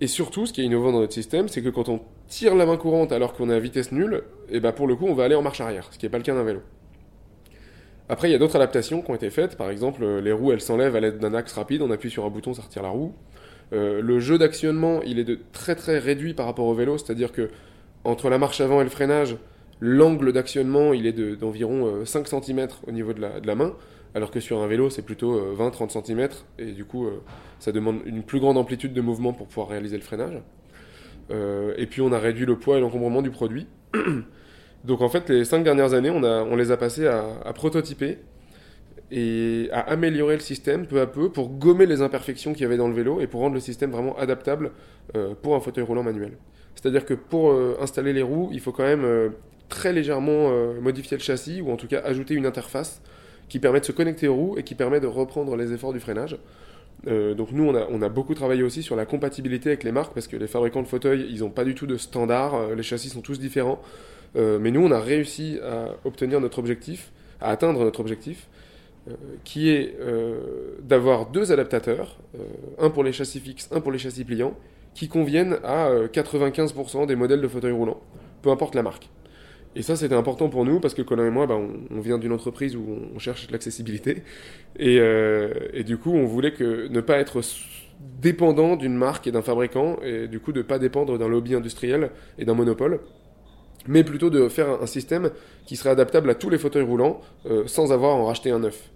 Et 0.00 0.06
surtout, 0.06 0.46
ce 0.46 0.52
qui 0.52 0.60
est 0.60 0.64
innovant 0.64 0.92
dans 0.92 1.00
notre 1.00 1.14
système, 1.14 1.48
c'est 1.48 1.62
que 1.62 1.70
quand 1.70 1.88
on 1.88 2.00
tire 2.28 2.54
la 2.54 2.66
main 2.66 2.76
courante 2.76 3.12
alors 3.12 3.32
qu'on 3.32 3.48
est 3.48 3.54
à 3.54 3.58
vitesse 3.58 3.92
nulle, 3.92 4.24
et 4.48 4.56
eh 4.56 4.60
ben 4.60 4.72
pour 4.72 4.86
le 4.86 4.94
coup, 4.94 5.06
on 5.06 5.14
va 5.14 5.24
aller 5.24 5.34
en 5.34 5.42
marche 5.42 5.60
arrière, 5.60 5.88
ce 5.90 5.98
qui 5.98 6.04
n'est 6.04 6.10
pas 6.10 6.18
le 6.18 6.24
cas 6.24 6.34
d'un 6.34 6.44
vélo. 6.44 6.60
Après, 8.08 8.28
il 8.28 8.32
y 8.32 8.34
a 8.34 8.38
d'autres 8.38 8.56
adaptations 8.56 9.02
qui 9.02 9.10
ont 9.10 9.14
été 9.14 9.30
faites. 9.30 9.56
Par 9.56 9.70
exemple, 9.70 10.04
les 10.04 10.32
roues, 10.32 10.52
elles 10.52 10.60
s'enlèvent 10.60 10.94
à 10.94 11.00
l'aide 11.00 11.18
d'un 11.18 11.34
axe 11.34 11.52
rapide. 11.54 11.82
On 11.82 11.90
appuie 11.90 12.10
sur 12.10 12.24
un 12.24 12.30
bouton, 12.30 12.54
ça 12.54 12.62
retire 12.62 12.82
la 12.82 12.90
roue. 12.90 13.12
Euh, 13.72 14.00
le 14.00 14.20
jeu 14.20 14.38
d'actionnement, 14.38 15.02
il 15.02 15.18
est 15.18 15.24
de 15.24 15.40
très 15.52 15.74
très 15.74 15.98
réduit 15.98 16.32
par 16.32 16.46
rapport 16.46 16.66
au 16.66 16.74
vélo. 16.74 16.98
C'est-à-dire 16.98 17.32
que 17.32 17.50
entre 18.04 18.30
la 18.30 18.38
marche 18.38 18.60
avant 18.60 18.80
et 18.80 18.84
le 18.84 18.90
freinage, 18.90 19.36
l'angle 19.80 20.32
d'actionnement, 20.32 20.92
il 20.92 21.06
est 21.06 21.12
d'environ 21.36 22.04
5 22.04 22.32
euh, 22.32 22.40
cm 22.40 22.68
au 22.86 22.92
niveau 22.92 23.12
de 23.12 23.20
la, 23.20 23.54
main. 23.56 23.74
Alors 24.16 24.32
que 24.32 24.40
sur 24.40 24.60
un 24.62 24.66
vélo, 24.66 24.90
c'est 24.90 25.02
plutôt 25.02 25.54
20-30 25.54 26.02
cm. 26.04 26.28
Et 26.58 26.72
du 26.72 26.84
coup, 26.84 27.06
ça 27.60 27.70
demande 27.70 28.00
une 28.06 28.22
plus 28.22 28.40
grande 28.40 28.56
amplitude 28.56 28.92
de 28.92 29.00
mouvement 29.02 29.32
pour 29.32 29.46
pouvoir 29.46 29.68
réaliser 29.68 29.96
le 29.96 30.02
freinage. 30.02 30.40
et 31.30 31.86
puis, 31.86 32.00
on 32.00 32.10
a 32.12 32.18
réduit 32.18 32.46
le 32.46 32.56
poids 32.56 32.78
et 32.78 32.80
l'encombrement 32.80 33.20
du 33.20 33.30
produit. 33.30 33.66
Donc 34.86 35.00
en 35.00 35.08
fait, 35.08 35.28
les 35.28 35.44
cinq 35.44 35.64
dernières 35.64 35.94
années, 35.94 36.10
on, 36.10 36.56
les 36.56 36.70
a 36.70 36.76
passées 36.76 37.06
à, 37.06 37.52
prototyper 37.54 38.18
et 39.10 39.68
à 39.72 39.80
améliorer 39.80 40.34
le 40.34 40.40
système 40.40 40.86
peu 40.86 41.00
à 41.00 41.06
peu 41.06 41.30
pour 41.30 41.48
gommer 41.48 41.86
les 41.86 42.02
imperfections 42.02 42.52
qu'il 42.52 42.62
y 42.62 42.64
avait 42.64 42.76
dans 42.76 42.88
le 42.88 42.94
vélo 42.94 43.20
et 43.20 43.26
pour 43.26 43.40
rendre 43.40 43.54
le 43.54 43.60
système 43.60 43.90
vraiment 43.90 44.16
adaptable 44.16 44.72
euh, 45.16 45.34
pour 45.40 45.54
un 45.54 45.60
fauteuil 45.60 45.84
roulant 45.84 46.02
manuel. 46.02 46.32
C'est-à-dire 46.74 47.04
que 47.04 47.14
pour 47.14 47.50
euh, 47.50 47.76
installer 47.80 48.12
les 48.12 48.22
roues, 48.22 48.50
il 48.52 48.60
faut 48.60 48.72
quand 48.72 48.84
même 48.84 49.04
euh, 49.04 49.30
très 49.68 49.92
légèrement 49.92 50.50
modifier 50.80 51.16
le 51.16 51.22
châssis 51.22 51.60
ou 51.60 51.72
en 51.72 51.76
tout 51.76 51.88
cas 51.88 52.00
ajouter 52.04 52.34
une 52.34 52.46
interface 52.46 53.02
qui 53.48 53.58
permet 53.58 53.80
de 53.80 53.84
se 53.84 53.92
connecter 53.92 54.28
aux 54.28 54.34
roues 54.34 54.58
et 54.58 54.62
qui 54.62 54.74
permet 54.74 55.00
de 55.00 55.06
reprendre 55.06 55.56
les 55.56 55.72
efforts 55.72 55.92
du 55.92 56.00
freinage. 56.00 56.36
donc 57.06 57.52
nous, 57.52 57.64
on 57.68 58.02
a, 58.02 58.08
beaucoup 58.08 58.34
travaillé 58.34 58.62
aussi 58.62 58.82
sur 58.82 58.96
la 58.96 59.06
compatibilité 59.06 59.68
avec 59.68 59.84
les 59.84 59.92
marques 59.92 60.14
parce 60.14 60.26
que 60.26 60.36
les 60.36 60.48
fabricants 60.48 60.82
de 60.82 60.88
fauteuils, 60.88 61.26
ils 61.30 61.40
n'ont 61.40 61.50
pas 61.50 61.64
du 61.64 61.74
tout 61.74 61.86
de 61.86 61.96
standard, 61.96 62.74
les 62.74 62.82
châssis 62.82 63.10
sont 63.10 63.20
tous 63.20 63.38
différents. 63.38 63.80
Euh, 64.36 64.58
mais 64.60 64.70
nous, 64.70 64.84
on 64.84 64.90
a 64.90 65.00
réussi 65.00 65.58
à 65.64 65.94
obtenir 66.04 66.40
notre 66.40 66.58
objectif, 66.58 67.12
à 67.40 67.50
atteindre 67.50 67.82
notre 67.84 68.00
objectif, 68.00 68.48
euh, 69.08 69.14
qui 69.44 69.70
est 69.70 69.96
euh, 70.00 70.76
d'avoir 70.82 71.26
deux 71.26 71.52
adaptateurs, 71.52 72.18
un 72.78 72.90
pour 72.90 73.04
les 73.04 73.12
châssis 73.12 73.40
fixes, 73.40 73.68
un 73.72 73.80
pour 73.80 73.92
les 73.92 73.98
châssis 73.98 74.24
pliants, 74.24 74.54
qui 74.94 75.08
conviennent 75.08 75.58
à 75.64 75.90
95% 76.12 77.06
des 77.06 77.16
modèles 77.16 77.40
de 77.40 77.48
fauteuils 77.48 77.72
roulants, 77.72 78.00
peu 78.42 78.50
importe 78.50 78.74
la 78.74 78.82
marque. 78.82 79.08
Et 79.76 79.82
ça, 79.82 79.94
c'était 79.94 80.14
important 80.14 80.48
pour 80.48 80.64
nous 80.64 80.80
parce 80.80 80.94
que 80.94 81.02
Colin 81.02 81.26
et 81.26 81.30
moi, 81.30 81.46
bah, 81.46 81.56
on, 81.56 82.00
vient 82.00 82.18
d'une 82.18 82.32
entreprise 82.32 82.74
où 82.74 82.84
on 83.14 83.18
cherche 83.18 83.48
l'accessibilité. 83.50 84.24
Et, 84.78 84.96
et, 84.96 85.84
du 85.84 85.98
coup, 85.98 86.12
on 86.12 86.24
voulait 86.24 86.54
ne 86.58 87.00
pas 87.00 87.18
être 87.18 87.42
dépendant 88.00 88.76
d'une 88.76 88.96
marque 88.96 89.26
et 89.26 89.32
d'un 89.32 89.42
fabricant, 89.42 89.98
et 90.02 90.28
du 90.28 90.40
coup, 90.40 90.52
de 90.52 90.58
ne 90.58 90.64
pas 90.64 90.78
dépendre 90.78 91.18
d'un 91.18 91.28
lobby 91.28 91.54
industriel 91.54 92.10
et 92.38 92.44
d'un 92.44 92.54
monopole 92.54 93.00
mais 93.88 94.04
plutôt 94.04 94.30
de 94.30 94.48
faire 94.48 94.82
un, 94.82 94.86
système 94.86 95.30
qui 95.66 95.76
serait 95.76 95.90
adaptable 95.90 96.30
à 96.30 96.34
tous 96.34 96.50
les 96.50 96.58
fauteuils 96.58 96.82
roulants 96.82 97.20
euh, 97.46 97.64
sans 97.66 97.92
avoir 97.92 98.12
à 98.12 98.14
en 98.14 98.26
racheter 98.26 98.50
un 98.50 98.60
neuf. 98.60 98.90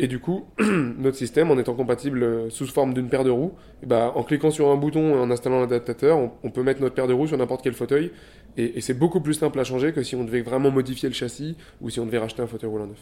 Et 0.00 0.06
du 0.06 0.20
coup, 0.20 0.46
notre 0.98 1.16
système, 1.16 1.50
en 1.50 1.58
étant 1.58 1.74
compatible 1.74 2.22
euh, 2.22 2.50
sous 2.50 2.66
forme 2.66 2.94
d'une 2.94 3.08
paire 3.08 3.24
de 3.24 3.30
roues, 3.30 3.54
bah, 3.84 4.12
en 4.14 4.22
cliquant 4.22 4.50
sur 4.50 4.68
un 4.68 4.76
bouton 4.76 5.16
et 5.16 5.18
en 5.18 5.30
installant 5.30 5.60
l'adaptateur, 5.60 6.18
on, 6.42 6.50
peut 6.50 6.62
mettre 6.62 6.80
notre 6.80 6.94
paire 6.94 7.08
de 7.08 7.12
roues 7.12 7.26
sur 7.26 7.36
n'importe 7.36 7.62
quel 7.62 7.74
fauteuil. 7.74 8.12
Et, 8.58 8.80
c'est 8.80 8.94
beaucoup 8.94 9.20
plus 9.20 9.34
simple 9.34 9.58
à 9.58 9.64
changer 9.64 9.92
que 9.92 10.02
si 10.02 10.16
on 10.16 10.24
devait 10.24 10.42
vraiment 10.42 10.70
modifier 10.70 11.08
le 11.08 11.14
châssis 11.14 11.56
ou 11.80 11.88
si 11.88 12.00
on 12.00 12.06
devait 12.06 12.18
racheter 12.18 12.42
un 12.42 12.46
fauteuil 12.46 12.68
roulant 12.68 12.86
neuf. 12.86 12.98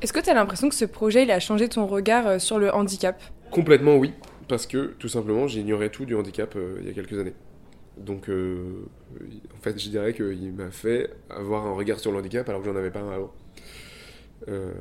Est-ce 0.00 0.12
que 0.12 0.20
tu 0.20 0.30
as 0.30 0.34
l'impression 0.34 0.68
que 0.68 0.74
ce 0.74 0.84
projet 0.84 1.24
il 1.24 1.30
a 1.30 1.40
changé 1.40 1.68
ton 1.68 1.86
regard 1.86 2.26
euh, 2.26 2.38
sur 2.38 2.58
le 2.58 2.72
handicap? 2.72 3.22
Complètement 3.50 3.96
oui, 3.96 4.12
parce 4.48 4.66
que 4.66 4.94
tout 4.98 5.08
simplement 5.08 5.46
j'ignorais 5.48 5.90
tout 5.90 6.06
du 6.06 6.14
handicap 6.14 6.56
il 6.80 6.86
y 6.86 6.90
a 6.90 6.92
quelques 6.92 7.18
années. 7.18 7.34
Donc, 7.96 8.28
euh, 8.28 8.86
en 9.56 9.62
fait, 9.62 9.78
je 9.78 9.88
dirais 9.88 10.12
qu'il 10.14 10.52
m'a 10.52 10.70
fait 10.70 11.10
avoir 11.30 11.66
un 11.66 11.72
regard 11.72 12.00
sur 12.00 12.10
le 12.10 12.18
handicap 12.18 12.48
alors 12.48 12.60
que 12.60 12.68
j'en 12.68 12.76
avais 12.76 12.90
pas 12.90 13.00
un 13.00 13.12
avant. 13.12 13.32
Euh, 14.48 14.72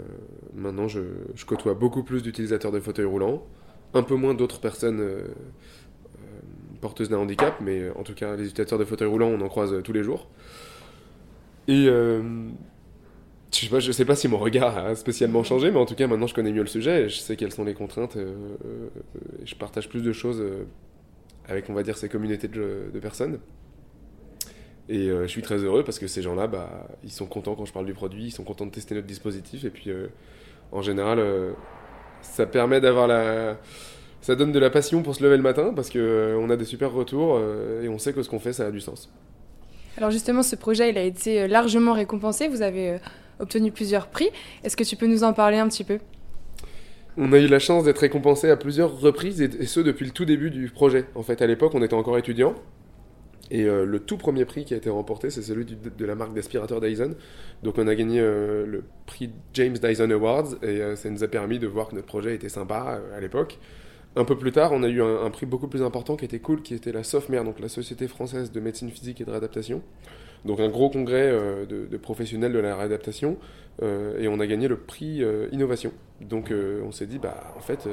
maintenant, 0.54 0.88
je, 0.88 1.02
côtoie 1.46 1.76
beaucoup 1.76 2.04
plus 2.04 2.24
d'utilisateurs 2.24 2.72
de 2.72 2.80
fauteuils 2.80 3.06
roulants, 3.06 3.46
un 3.94 4.04
peu 4.04 4.16
moins 4.16 4.34
d'autres 4.34 4.60
personnes 4.60 5.00
euh, 5.00 5.28
porteuses 6.84 7.10
d'un 7.10 7.18
handicap, 7.18 7.56
mais 7.60 7.90
en 7.98 8.04
tout 8.04 8.14
cas, 8.14 8.36
les 8.36 8.44
utilisateurs 8.44 8.78
de 8.78 8.86
fauteuils 8.86 9.08
roulants, 9.08 9.30
on 9.30 9.42
en 9.42 9.50
croise 9.50 9.82
tous 9.84 9.94
les 9.94 10.04
jours. 10.04 10.28
Et 11.68 11.86
je 11.86 12.52
sais, 13.52 13.70
pas, 13.70 13.82
sais 13.82 14.06
pas 14.06 14.16
si 14.16 14.28
mon 14.28 14.38
regard 14.38 14.78
a 14.78 14.96
spécialement 14.96 15.44
changé, 15.44 15.72
mais 15.72 15.80
en 15.80 15.86
tout 15.86 15.96
cas, 15.96 16.06
maintenant, 16.06 16.28
je 16.28 16.36
connais 16.36 16.52
mieux 16.52 16.62
le 16.62 16.68
sujet, 16.68 17.04
et 17.04 17.10
je 17.10 17.18
sais 17.18 17.36
quelles 17.36 17.52
sont 17.52 17.64
les 17.64 17.74
contraintes, 17.74 18.18
je 19.44 19.56
partage 19.56 19.90
plus 19.90 20.04
de 20.04 20.14
choses 20.14 20.44
avec, 21.48 21.70
on 21.70 21.74
va 21.74 21.84
dire, 21.84 21.98
ces 21.98 22.10
communautés 22.10 22.48
de, 22.48 23.00
personnes. 23.02 23.40
Et 24.90 25.10
euh, 25.10 25.24
je 25.24 25.28
suis 25.28 25.42
très 25.42 25.58
heureux 25.58 25.84
parce 25.84 25.98
que 25.98 26.08
ces 26.08 26.22
gens-là, 26.22 26.48
bah, 26.48 26.88
ils 27.04 27.12
sont 27.12 27.26
contents 27.26 27.56
quand 27.56 27.66
je 27.66 27.74
parle 27.74 27.86
du 27.86 27.94
produit, 27.94 28.26
ils 28.26 28.32
sont 28.32 28.44
contents 28.44 28.66
de 28.66 28.72
tester 28.72 28.96
notre 28.96 29.08
dispositif. 29.08 29.64
Et 29.64 29.70
puis, 29.70 29.90
euh, 29.90 30.08
en 30.72 30.82
général, 30.82 31.20
euh, 31.20 31.54
ça 32.22 32.46
permet 32.46 32.82
d'avoir 32.82 33.08
la. 33.08 33.58
Ça 34.24 34.36
donne 34.36 34.52
de 34.52 34.60
la 34.60 34.72
passion 34.72 35.04
pour 35.04 35.14
se 35.14 35.24
lever 35.24 35.38
le 35.38 35.44
matin 35.44 35.74
parce 35.76 35.92
qu'on 35.92 36.50
a 36.50 36.56
des 36.56 36.66
super 36.66 36.92
retours 36.92 37.40
et 37.84 37.90
on 37.90 38.00
sait 38.00 38.14
que 38.14 38.24
ce 38.24 38.30
qu'on 38.30 38.40
fait, 38.40 38.54
ça 38.54 38.66
a 38.66 38.72
du 38.72 38.80
sens. 38.80 39.12
Alors, 39.98 40.10
justement, 40.10 40.42
ce 40.42 40.56
projet, 40.56 40.90
il 40.90 40.98
a 40.98 41.04
été 41.04 41.48
largement 41.48 41.94
récompensé. 41.94 42.48
Vous 42.48 42.64
avez 42.64 43.00
obtenu 43.40 43.72
plusieurs 43.72 44.08
prix. 44.08 44.30
Est-ce 44.64 44.76
que 44.76 44.84
tu 44.84 44.96
peux 44.96 45.08
nous 45.08 45.24
en 45.24 45.34
parler 45.34 45.58
un 45.58 45.68
petit 45.68 45.84
peu? 45.84 46.00
On 47.18 47.32
a 47.32 47.38
eu 47.38 47.48
la 47.48 47.60
chance 47.60 47.84
d'être 47.84 48.00
récompensé 48.00 48.50
à 48.50 48.58
plusieurs 48.58 49.00
reprises, 49.00 49.42
et, 49.42 49.66
ce 49.68 49.80
depuis 49.80 50.06
le 50.06 50.12
tout 50.12 50.26
début 50.26 50.50
du 50.50 50.70
projet. 50.70 51.06
En 51.14 51.22
fait, 51.22 51.42
à 51.42 51.48
l'époque, 51.48 51.76
on 51.76 51.84
était 51.84 51.94
encore 51.94 52.18
étudiant. 52.18 52.56
Et 53.52 53.66
euh, 53.66 53.86
le 53.86 54.00
tout 54.00 54.18
premier 54.18 54.46
prix 54.46 54.66
qui 54.66 54.74
a 54.74 54.78
été 54.78 54.90
remporté, 54.90 55.30
c'est 55.30 55.44
celui 55.44 55.66
de 55.66 56.06
la 56.06 56.16
marque 56.16 56.34
d'aspirateur 56.34 56.82
Dyson. 56.82 57.14
Donc 57.62 57.78
on 57.78 57.88
a 57.88 57.94
gagné 57.94 58.20
euh, 58.20 58.66
le 58.66 58.84
prix 59.06 59.30
James 59.54 59.74
Dyson 59.78 60.10
Awards, 60.10 60.56
et 60.64 60.82
euh, 60.82 60.96
ça 60.96 61.10
nous 61.10 61.24
a 61.24 61.28
permis 61.28 61.60
de 61.60 61.68
voir 61.68 61.90
que 61.90 61.96
notre 61.96 62.08
projet 62.08 62.34
était 62.34 62.50
sympa 62.50 63.00
à 63.16 63.20
l'époque. 63.20 63.60
Un 64.16 64.26
peu 64.26 64.38
plus 64.38 64.52
tard, 64.52 64.72
on 64.74 64.84
a 64.84 64.88
eu 64.88 65.02
un, 65.02 65.30
prix 65.32 65.46
beaucoup 65.46 65.68
plus 65.68 65.82
important 65.82 66.16
qui 66.16 66.26
était 66.26 66.40
cool, 66.40 66.62
qui 66.62 66.76
était 66.76 66.92
la 66.92 67.04
SOFMER, 67.04 67.44
donc 67.44 67.60
la 67.60 67.70
Société 67.70 68.08
française 68.08 68.52
de 68.52 68.60
médecine 68.60 68.92
physique 68.92 69.22
et 69.22 69.26
de 69.26 69.32
réadaptation. 69.32 69.82
donc 70.46 70.60
un 70.60 70.70
gros 70.70 70.90
congrès 70.90 71.32
de, 71.68 71.98
professionnels 71.98 72.54
de 72.54 72.60
la 72.60 72.76
réadaptation, 72.76 73.38
et 73.82 74.28
on 74.28 74.40
a 74.40 74.46
gagné 74.46 74.68
le 74.68 74.78
prix 74.78 75.24
innovation. 75.52 75.92
Donc 76.22 76.54
on 76.86 76.92
s'est 76.92 77.08
dit, 77.08 77.18
bah 77.18 77.56
en 77.58 77.62
fait 77.62 77.88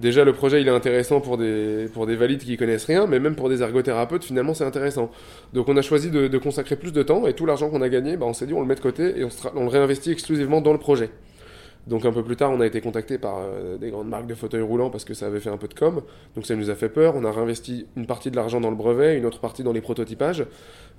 déjà 0.00 0.24
le 0.24 0.32
projet 0.32 0.60
il 0.60 0.68
est 0.68 0.72
intéressant 0.72 1.20
pour 1.20 1.38
des, 1.38 1.88
pour 1.92 2.06
des 2.06 2.16
valides 2.16 2.40
qui 2.40 2.56
connaissent 2.56 2.84
rien, 2.84 3.06
mais 3.06 3.20
même 3.20 3.36
pour 3.36 3.48
des 3.48 3.62
ergothérapeutes 3.62 4.24
finalement 4.24 4.54
c'est 4.54 4.64
intéressant. 4.64 5.10
Donc 5.52 5.68
on 5.68 5.76
a 5.76 5.82
choisi 5.82 6.10
de, 6.10 6.38
consacrer 6.38 6.76
plus 6.76 6.92
de 6.92 7.02
temps 7.02 7.26
et 7.26 7.34
tout 7.34 7.46
l'argent 7.46 7.70
qu'on 7.70 7.82
a 7.82 7.88
gagné, 7.88 8.16
bah, 8.16 8.26
on 8.26 8.32
s'est 8.32 8.46
dit 8.46 8.54
on 8.54 8.60
le 8.60 8.66
met 8.66 8.74
de 8.74 8.80
côté 8.80 9.18
et 9.18 9.24
on, 9.24 9.62
le 9.62 9.68
réinvestit 9.68 10.10
exclusivement 10.10 10.60
dans 10.60 10.72
le 10.72 10.78
projet. 10.78 11.10
Donc 11.86 12.06
un 12.06 12.12
peu 12.12 12.22
plus 12.22 12.36
tard 12.36 12.50
on 12.50 12.60
a 12.60 12.66
été 12.66 12.80
contacté 12.80 13.18
par 13.18 13.38
euh, 13.38 13.76
des 13.76 13.90
grandes 13.90 14.08
marques 14.08 14.26
de 14.26 14.34
fauteuils 14.34 14.62
roulants 14.62 14.90
parce 14.90 15.04
que 15.04 15.12
ça 15.12 15.26
avait 15.26 15.40
fait 15.40 15.50
un 15.50 15.58
peu 15.58 15.68
de 15.68 15.74
com, 15.74 16.00
donc 16.34 16.46
ça 16.46 16.56
nous 16.56 16.70
a 16.70 16.74
fait 16.74 16.88
peur, 16.88 17.14
on 17.14 17.24
a 17.24 17.30
réinvesti 17.30 17.86
une 17.96 18.06
partie 18.06 18.30
de 18.30 18.36
l'argent 18.36 18.60
dans 18.60 18.70
le 18.70 18.76
brevet, 18.76 19.18
une 19.18 19.26
autre 19.26 19.40
partie 19.40 19.62
dans 19.62 19.72
les 19.72 19.82
prototypages, 19.82 20.46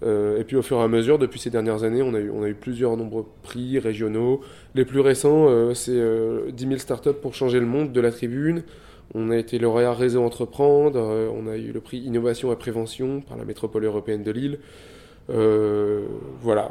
euh, 0.04 0.40
et 0.40 0.44
puis 0.44 0.56
au 0.56 0.62
fur 0.62 0.78
et 0.78 0.84
à 0.84 0.88
mesure 0.88 1.18
depuis 1.18 1.40
ces 1.40 1.50
dernières 1.50 1.84
années 1.84 2.04
on 2.04 2.14
a 2.14 2.20
eu, 2.20 2.30
on 2.30 2.44
plusieurs 2.54 2.98
nombreux 2.98 3.26
prix 3.42 3.80
régionaux, 3.80 4.42
les 4.76 4.86
plus 4.86 5.00
récents 5.00 5.48
euh, 5.50 5.74
c'est 5.74 6.00
10 6.52 6.68
000 6.68 6.78
startups 6.78 7.14
pour 7.20 7.34
changer 7.34 7.60
le 7.60 7.66
monde 7.66 7.92
de 7.92 8.02
la 8.02 8.12
tribune, 8.12 8.62
on 9.14 9.30
a 9.30 9.38
été 9.38 9.60
lauréat 9.60 9.94
Réseau 9.94 10.24
Entreprendre, 10.24 11.00
euh, 11.00 11.30
on 11.34 11.48
a 11.48 11.58
eu 11.58 11.72
le 11.72 11.80
prix 11.80 12.00
Innovation 12.00 12.52
et 12.52 12.56
Prévention 12.56 13.22
par 13.22 13.38
la 13.38 13.46
métropole 13.46 13.86
européenne 13.86 14.24
de 14.24 14.32
Lille. 14.32 14.60
Euh, 15.30 16.06
voilà, 16.42 16.70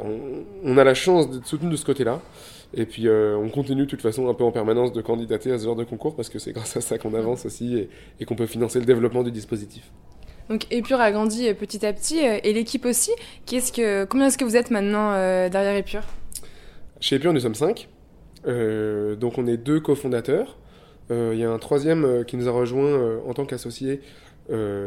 on, 0.63 0.77
a 0.77 0.83
la 0.83 0.93
chance 0.93 1.29
d'être 1.29 1.45
soutenu 1.45 1.69
de 1.69 1.75
ce 1.75 1.85
côté-là. 1.85 2.21
Et 2.75 2.85
puis 2.85 3.07
euh, 3.07 3.37
on 3.37 3.49
continue 3.49 3.85
de 3.85 3.89
toute 3.89 4.01
façon 4.01 4.27
un 4.29 4.33
peu 4.33 4.43
en 4.43 4.51
permanence 4.51 4.91
de 4.93 5.01
candidater 5.01 5.51
à 5.51 5.57
ce 5.57 5.63
genre 5.63 5.75
de 5.75 5.83
concours 5.83 6.15
parce 6.15 6.29
que 6.29 6.39
c'est 6.39 6.51
grâce 6.51 6.75
à 6.77 6.81
ça 6.81 6.97
qu'on 6.97 7.13
avance 7.13 7.45
aussi 7.45 7.87
et, 8.19 8.25
qu'on 8.25 8.35
peut 8.35 8.47
financer 8.47 8.79
le 8.79 8.85
développement 8.85 9.23
du 9.23 9.31
dispositif. 9.31 9.91
Donc 10.49 10.67
Épure 10.71 10.99
a 10.99 11.11
grandi 11.11 11.51
petit 11.53 11.85
à 11.85 11.93
petit 11.93 12.19
et 12.19 12.53
l'équipe 12.53 12.85
aussi. 12.85 13.11
Qu'est-ce 13.45 13.71
que, 13.71 14.05
combien 14.05 14.27
est-ce 14.27 14.37
que 14.37 14.45
vous 14.45 14.57
êtes 14.57 14.69
maintenant 14.69 15.13
derrière 15.49 15.75
Épure 15.75 16.03
Chez 16.99 17.15
Épure, 17.15 17.33
nous 17.33 17.39
sommes 17.39 17.55
cinq. 17.55 17.87
donc 18.45 19.37
on 19.37 19.47
est 19.47 19.57
deux 19.57 19.79
cofondateurs. 19.79 20.57
Euh, 21.11 21.31
il 21.33 21.39
y 21.39 21.43
a 21.43 21.51
un 21.51 21.59
troisième 21.59 22.03
euh, 22.03 22.23
qui 22.23 22.35
nous 22.35 22.47
a 22.47 22.51
rejoint 22.51 22.83
euh, 22.83 23.19
en 23.27 23.33
tant 23.33 23.45
qu'associé 23.45 24.01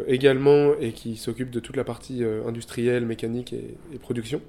également 0.06 0.74
et 0.78 0.92
qui 0.92 1.16
s'occupe 1.16 1.50
de 1.50 1.58
toute 1.58 1.74
la 1.74 1.82
partie 1.82 2.22
industrielle, 2.46 3.04
mécanique 3.04 3.52
et, 3.52 3.98
production. 3.98 4.40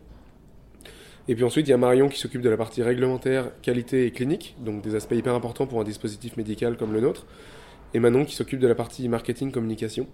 Et 1.29 1.35
puis 1.35 1.45
ensuite, 1.45 1.67
il 1.67 1.69
y 1.69 1.73
a 1.73 1.77
Marion 1.77 2.09
qui 2.09 2.19
s'occupe 2.19 2.41
de 2.41 2.49
la 2.49 2.57
partie 2.57 2.83
réglementaire, 2.83 3.51
qualité 3.61 4.05
et 4.05 4.11
clinique, 4.11 4.55
donc 4.59 4.81
des 4.81 4.95
aspects 4.95 5.15
hyper 5.15 5.33
importants 5.33 5.67
pour 5.67 5.79
un 5.79 5.85
dispositif 5.85 6.35
médical 6.35 6.75
comme 6.75 6.91
le 6.91 6.99
nôtre. 6.99 7.25
Et 7.93 7.99
Manon 7.99 8.25
qui 8.25 8.35
s'occupe 8.35 8.59
de 8.59 8.67
la 8.67 8.75
partie 8.75 9.07
marketing, 9.07 9.51
communication. 9.51 10.07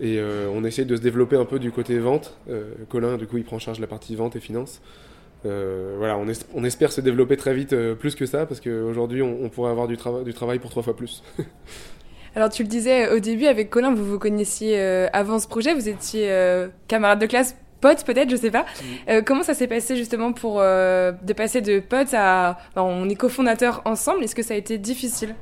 Et 0.00 0.20
on 0.54 0.64
essaye 0.64 0.86
de 0.86 0.96
se 0.96 1.00
développer 1.00 1.36
un 1.36 1.44
peu 1.44 1.58
du 1.58 1.70
côté 1.70 1.98
vente. 1.98 2.38
Colin, 2.88 3.16
du 3.16 3.26
coup, 3.26 3.36
il 3.36 3.44
prend 3.44 3.56
en 3.56 3.58
charge 3.58 3.80
la 3.80 3.86
partie 3.86 4.14
vente 4.14 4.36
et 4.36 4.40
finance. 4.40 4.80
Euh, 5.46 5.94
voilà, 5.98 6.18
on, 6.18 6.64
espère 6.64 6.90
se 6.90 7.00
développer 7.00 7.36
très 7.36 7.54
vite 7.54 7.72
euh, 7.72 7.94
plus 7.94 8.14
que 8.14 8.26
ça, 8.26 8.44
parce 8.46 8.60
qu'aujourd'hui, 8.60 9.22
on, 9.22 9.48
pourrait 9.48 9.70
avoir 9.70 9.86
du, 9.86 9.96
travail 9.96 10.58
pour 10.58 10.70
trois 10.70 10.82
fois 10.82 10.96
plus. 10.96 11.22
Alors, 12.34 12.50
tu 12.50 12.62
le 12.62 12.68
disais 12.68 13.10
au 13.10 13.20
début, 13.20 13.46
avec 13.46 13.70
Colin, 13.70 13.94
vous 13.94 14.04
vous 14.04 14.18
connaissiez 14.18 14.78
euh, 14.78 15.06
avant 15.12 15.38
ce 15.38 15.46
projet, 15.46 15.74
vous 15.74 15.88
étiez 15.88 16.28
camarade 16.88 17.20
de 17.20 17.26
classe, 17.26 17.56
pote 17.80 18.04
peut-être, 18.04 18.30
je 18.30 18.36
sais 18.36 18.50
pas. 18.50 18.66
Mm. 19.08 19.22
comment 19.24 19.42
ça 19.42 19.54
s'est 19.54 19.66
passé 19.66 19.96
justement 19.96 20.32
pour 20.32 20.60
de 20.60 21.32
passer 21.32 21.60
de 21.60 21.80
pote 21.80 22.12
à. 22.12 22.58
on 22.76 23.08
est 23.08 23.14
cofondateur 23.14 23.82
ensemble, 23.84 24.24
est-ce 24.24 24.34
que 24.34 24.42
ça 24.42 24.54
a 24.54 24.56
été 24.56 24.78
difficile? 24.78 25.34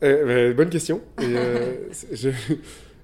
Bah, 0.00 0.52
Bonne 0.54 0.70
question. 0.70 1.00
je... 2.12 2.30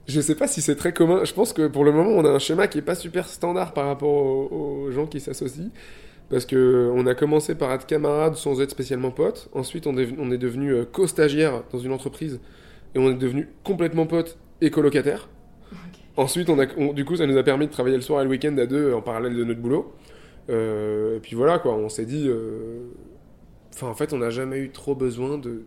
Je 0.09 0.17
ne 0.17 0.23
sais 0.23 0.35
pas 0.35 0.49
si 0.49 0.62
c'est 0.62 0.75
très 0.75 0.95
commun. 0.95 1.23
Je 1.25 1.35
pense 1.35 1.52
que 1.52 1.67
pour 1.67 1.85
le 1.85 1.93
moment, 1.93 2.11
on 2.11 2.25
a 2.25 2.31
un 2.31 2.38
schéma 2.38 2.67
qui 2.67 2.78
est 2.78 2.83
pas 2.83 2.95
super 2.95 3.28
standard 3.28 3.75
par 3.75 3.87
rapport 3.87 4.09
aux, 4.09 4.90
gens 4.90 5.07
qui 5.07 5.21
s'associent. 5.21 5.69
Parce 6.31 6.47
que 6.47 6.90
on 6.95 7.07
a 7.07 7.14
commencé 7.14 7.55
par 7.55 7.73
être 7.73 7.87
camarades 7.87 8.35
sans 8.35 8.61
être 8.62 8.71
spécialement 8.71 9.11
potes. 9.11 9.50
Ensuite, 9.52 9.87
on 9.87 9.99
est, 9.99 10.09
on 10.19 10.31
est 10.31 10.38
devenu 10.38 10.73
euh, 10.73 10.85
co-stagiaire 10.90 11.62
dans 11.73 11.78
une 11.78 11.93
entreprise. 11.93 12.40
Et 12.95 12.99
on 12.99 13.11
est 13.11 13.19
devenu 13.19 13.50
complètement 13.64 14.07
potes 14.07 14.38
et 14.62 14.71
colocataires. 14.71 15.28
Ensuite, 16.19 16.51
on 16.51 16.59
a, 16.59 16.67
du 16.67 17.05
coup, 17.05 17.17
ça 17.17 17.27
nous 17.27 17.37
a 17.37 17.45
permis 17.45 17.69
de 17.69 17.73
travailler 17.73 17.97
le 17.97 18.03
soir 18.03 18.21
et 18.21 18.25
le 18.25 18.31
week-end 18.31 18.57
à 18.59 18.67
deux 18.67 18.93
en 18.93 19.01
parallèle 19.01 19.37
de 19.37 19.45
notre 19.45 19.61
boulot. 19.61 19.95
Euh, 20.51 21.17
et 21.17 21.21
puis 21.21 21.37
voilà, 21.37 21.61
quoi. 21.61 21.75
On 21.75 21.89
s'est 21.89 22.07
dit. 22.07 22.27
Euh, 22.29 22.89
enfin, 23.73 23.87
en 23.87 23.95
fait, 23.95 24.13
on 24.13 24.19
n'a 24.19 24.31
jamais 24.31 24.59
eu 24.59 24.71
trop 24.71 24.97
besoin 24.97 25.39
de. 25.39 25.63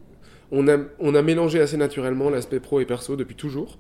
On 0.52 0.68
a, 0.68 0.78
on 1.00 1.16
a 1.16 1.22
mélangé 1.22 1.62
assez 1.62 1.78
naturellement 1.78 2.30
l'aspect 2.30 2.60
pro 2.60 2.82
et 2.82 2.86
perso 2.86 3.16
depuis 3.16 3.36
toujours. 3.36 3.78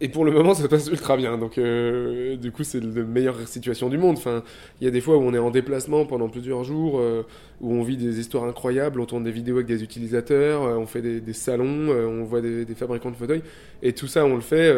Et 0.00 0.08
pour 0.08 0.24
le 0.24 0.30
moment, 0.30 0.54
ça 0.54 0.68
passe 0.68 0.88
ultra 0.88 1.16
bien. 1.16 1.38
Donc, 1.38 1.58
euh, 1.58 2.36
du 2.36 2.52
coup, 2.52 2.62
c'est 2.62 2.80
la 2.80 3.02
meilleure 3.02 3.48
situation 3.48 3.88
du 3.88 3.98
monde. 3.98 4.16
Enfin, 4.16 4.44
il 4.80 4.84
y 4.84 4.88
a 4.88 4.90
des 4.90 5.00
fois 5.00 5.16
où 5.16 5.22
on 5.22 5.34
est 5.34 5.38
en 5.38 5.50
déplacement 5.50 6.06
pendant 6.06 6.28
plusieurs 6.28 6.62
jours, 6.62 7.00
euh, 7.00 7.22
où 7.60 7.72
on 7.72 7.82
vit 7.82 7.96
des 7.96 8.20
histoires 8.20 8.44
incroyables, 8.44 9.00
on 9.00 9.06
tourne 9.06 9.24
des 9.24 9.32
vidéos 9.32 9.56
avec 9.56 9.66
des 9.66 9.82
utilisateurs, 9.82 10.62
euh, 10.62 10.76
on 10.76 10.86
fait 10.86 11.02
des, 11.02 11.32
salons, 11.32 11.88
on 11.90 12.22
voit 12.24 12.40
des, 12.40 12.66
fabricants 12.76 13.10
de 13.10 13.16
fauteuils. 13.16 13.42
Et 13.82 13.92
tout 13.92 14.06
ça, 14.06 14.24
on 14.24 14.36
le 14.36 14.40
fait 14.40 14.72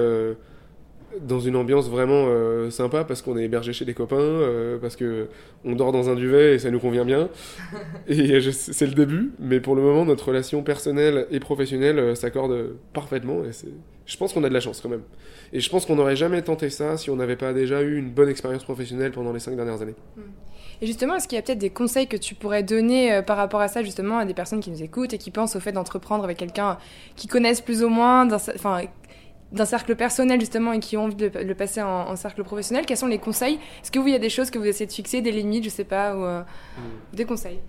dans 1.21 1.40
une 1.40 1.57
ambiance 1.57 1.88
vraiment 1.88 2.26
euh, 2.29 2.71
sympa 2.71 3.05
parce 3.05 3.23
qu'on 3.23 3.37
est 3.37 3.45
hébergé 3.45 3.73
chez 3.73 3.85
des 3.85 3.95
copains, 3.95 4.17
euh, 4.17 4.79
parce 4.79 4.97
que 4.97 5.29
on 5.64 5.75
dort 5.75 5.93
dans 5.93 6.09
un 6.09 6.14
duvet 6.14 6.55
et 6.55 6.59
ça 6.59 6.71
nous 6.71 6.79
convient 6.79 7.05
bien. 7.05 7.29
et 8.09 8.40
c'est 8.52 8.87
le 8.87 8.95
début, 8.95 9.33
mais 9.38 9.61
pour 9.61 9.75
le 9.75 9.83
moment, 9.83 10.05
notre 10.05 10.29
relation 10.29 10.62
personnelle 10.62 11.26
et 11.31 11.40
professionnelle 11.40 11.99
euh, 11.99 12.14
s'accorde 12.14 12.76
parfaitement. 12.93 13.43
Et 13.45 13.50
je 14.07 14.17
pense 14.17 14.33
qu'on 14.33 14.45
a 14.45 14.49
de 14.49 14.55
la 14.55 14.61
chance 14.61 14.81
quand 14.81 14.88
même. 14.88 15.02
Et 15.52 15.61
je 15.61 15.69
pense 15.69 15.87
qu'on 15.87 15.97
n'aurait 15.97 16.17
jamais 16.17 16.43
tenté 16.43 16.71
ça 16.71 16.97
si 16.97 17.11
on 17.11 17.17
n'avait 17.17 17.37
pas 17.37 17.52
déjà 17.52 17.83
eu 17.83 17.97
une 17.97 18.11
bonne 18.11 18.29
expérience 18.29 18.64
professionnelle 18.64 19.12
pendant 19.12 19.33
les 19.33 19.40
cinq 19.40 19.57
dernières 19.57 19.83
années. 19.83 19.97
Et 20.83 20.87
justement, 20.87 21.17
est-ce 21.17 21.29
qu'il 21.29 21.37
y 21.37 21.38
a 21.38 21.43
peut-être 21.43 21.59
des 21.59 21.71
conseils 21.71 22.07
que 22.07 22.17
tu 22.17 22.35
pourrais 22.35 22.62
donner 22.62 23.21
par 23.26 23.37
rapport 23.37 23.61
à 23.61 23.69
ça, 23.69 23.83
justement, 23.83 24.19
à 24.19 24.25
des 24.25 24.33
personnes 24.33 24.61
qui 24.61 24.71
nous 24.71 24.83
écoutent 24.83 25.12
et 25.12 25.19
qui 25.19 25.31
pensent 25.31 25.55
au 25.55 25.61
fait 25.61 25.73
d'entreprendre 25.73 26.25
avec 26.25 26.38
quelqu'un 26.38 26.79
qui 27.17 27.26
connaissent 27.26 27.61
plus 27.61 27.83
ou 27.83 27.88
moins, 27.88 28.26
enfin, 28.33 28.81
d'un 29.52 29.64
cercle 29.64 29.97
personnel 29.97 30.38
justement 30.38 30.73
et 30.73 30.80
qui 30.80 30.97
ont 30.97 31.04
envie 31.04 31.16
de 31.16 31.30
le 31.38 31.54
passer 31.54 31.83
en, 31.83 32.14
cercle 32.16 32.45
professionnel, 32.45 32.87
quels 32.87 32.97
sont 32.97 33.07
les 33.07 33.19
conseils? 33.19 33.59
Est-ce 33.83 33.90
que 33.90 33.99
vous, 33.99 34.09
il 34.09 34.12
y 34.12 34.16
a 34.16 34.21
des 34.21 34.30
choses 34.30 34.50
que 34.50 34.59
vous 34.59 34.66
essayez 34.66 34.87
de 34.87 34.92
fixer, 34.92 35.23
des 35.23 35.33
limites, 35.33 35.64
je 35.64 35.71
sais 35.71 35.85
pas, 35.85 36.16
ou 36.16 36.25
euh, 36.25 36.40
hmm. 36.40 37.16
des 37.16 37.25
conseils? 37.25 37.61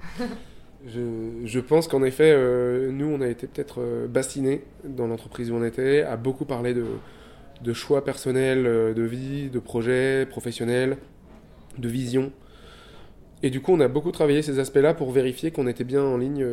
Je, 0.84 1.60
pense 1.60 1.88
qu'en 1.88 2.02
effet, 2.02 2.34
euh, 2.36 2.92
nous, 2.92 3.06
on 3.06 3.22
a 3.22 3.28
été 3.28 3.46
peut-être 3.46 3.82
euh, 3.82 4.08
bastinés 4.08 4.64
dans 4.84 5.06
l'entreprise 5.06 5.52
où 5.52 5.54
on 5.54 5.64
était, 5.64 6.02
à 6.02 6.18
beaucoup 6.18 6.44
parler 6.44 6.74
de, 6.74 6.86
de 7.62 7.74
choix 7.74 8.04
personnels, 8.04 8.64
de 8.64 9.04
vie, 9.04 9.52
de 9.52 9.60
projets 9.60 10.26
professionnels, 10.26 10.98
de 11.78 11.88
vision. 11.88 12.32
Et 13.44 13.52
du 13.52 13.62
coup, 13.62 13.74
on 13.74 13.80
a 13.80 13.88
beaucoup 13.88 14.12
travaillé 14.12 14.42
ces 14.42 14.58
aspects-là 14.58 14.96
pour 14.96 15.12
vérifier 15.12 15.52
qu'on 15.52 15.68
était 15.68 15.84
bien 15.84 16.04
en 16.04 16.18
ligne 16.18 16.44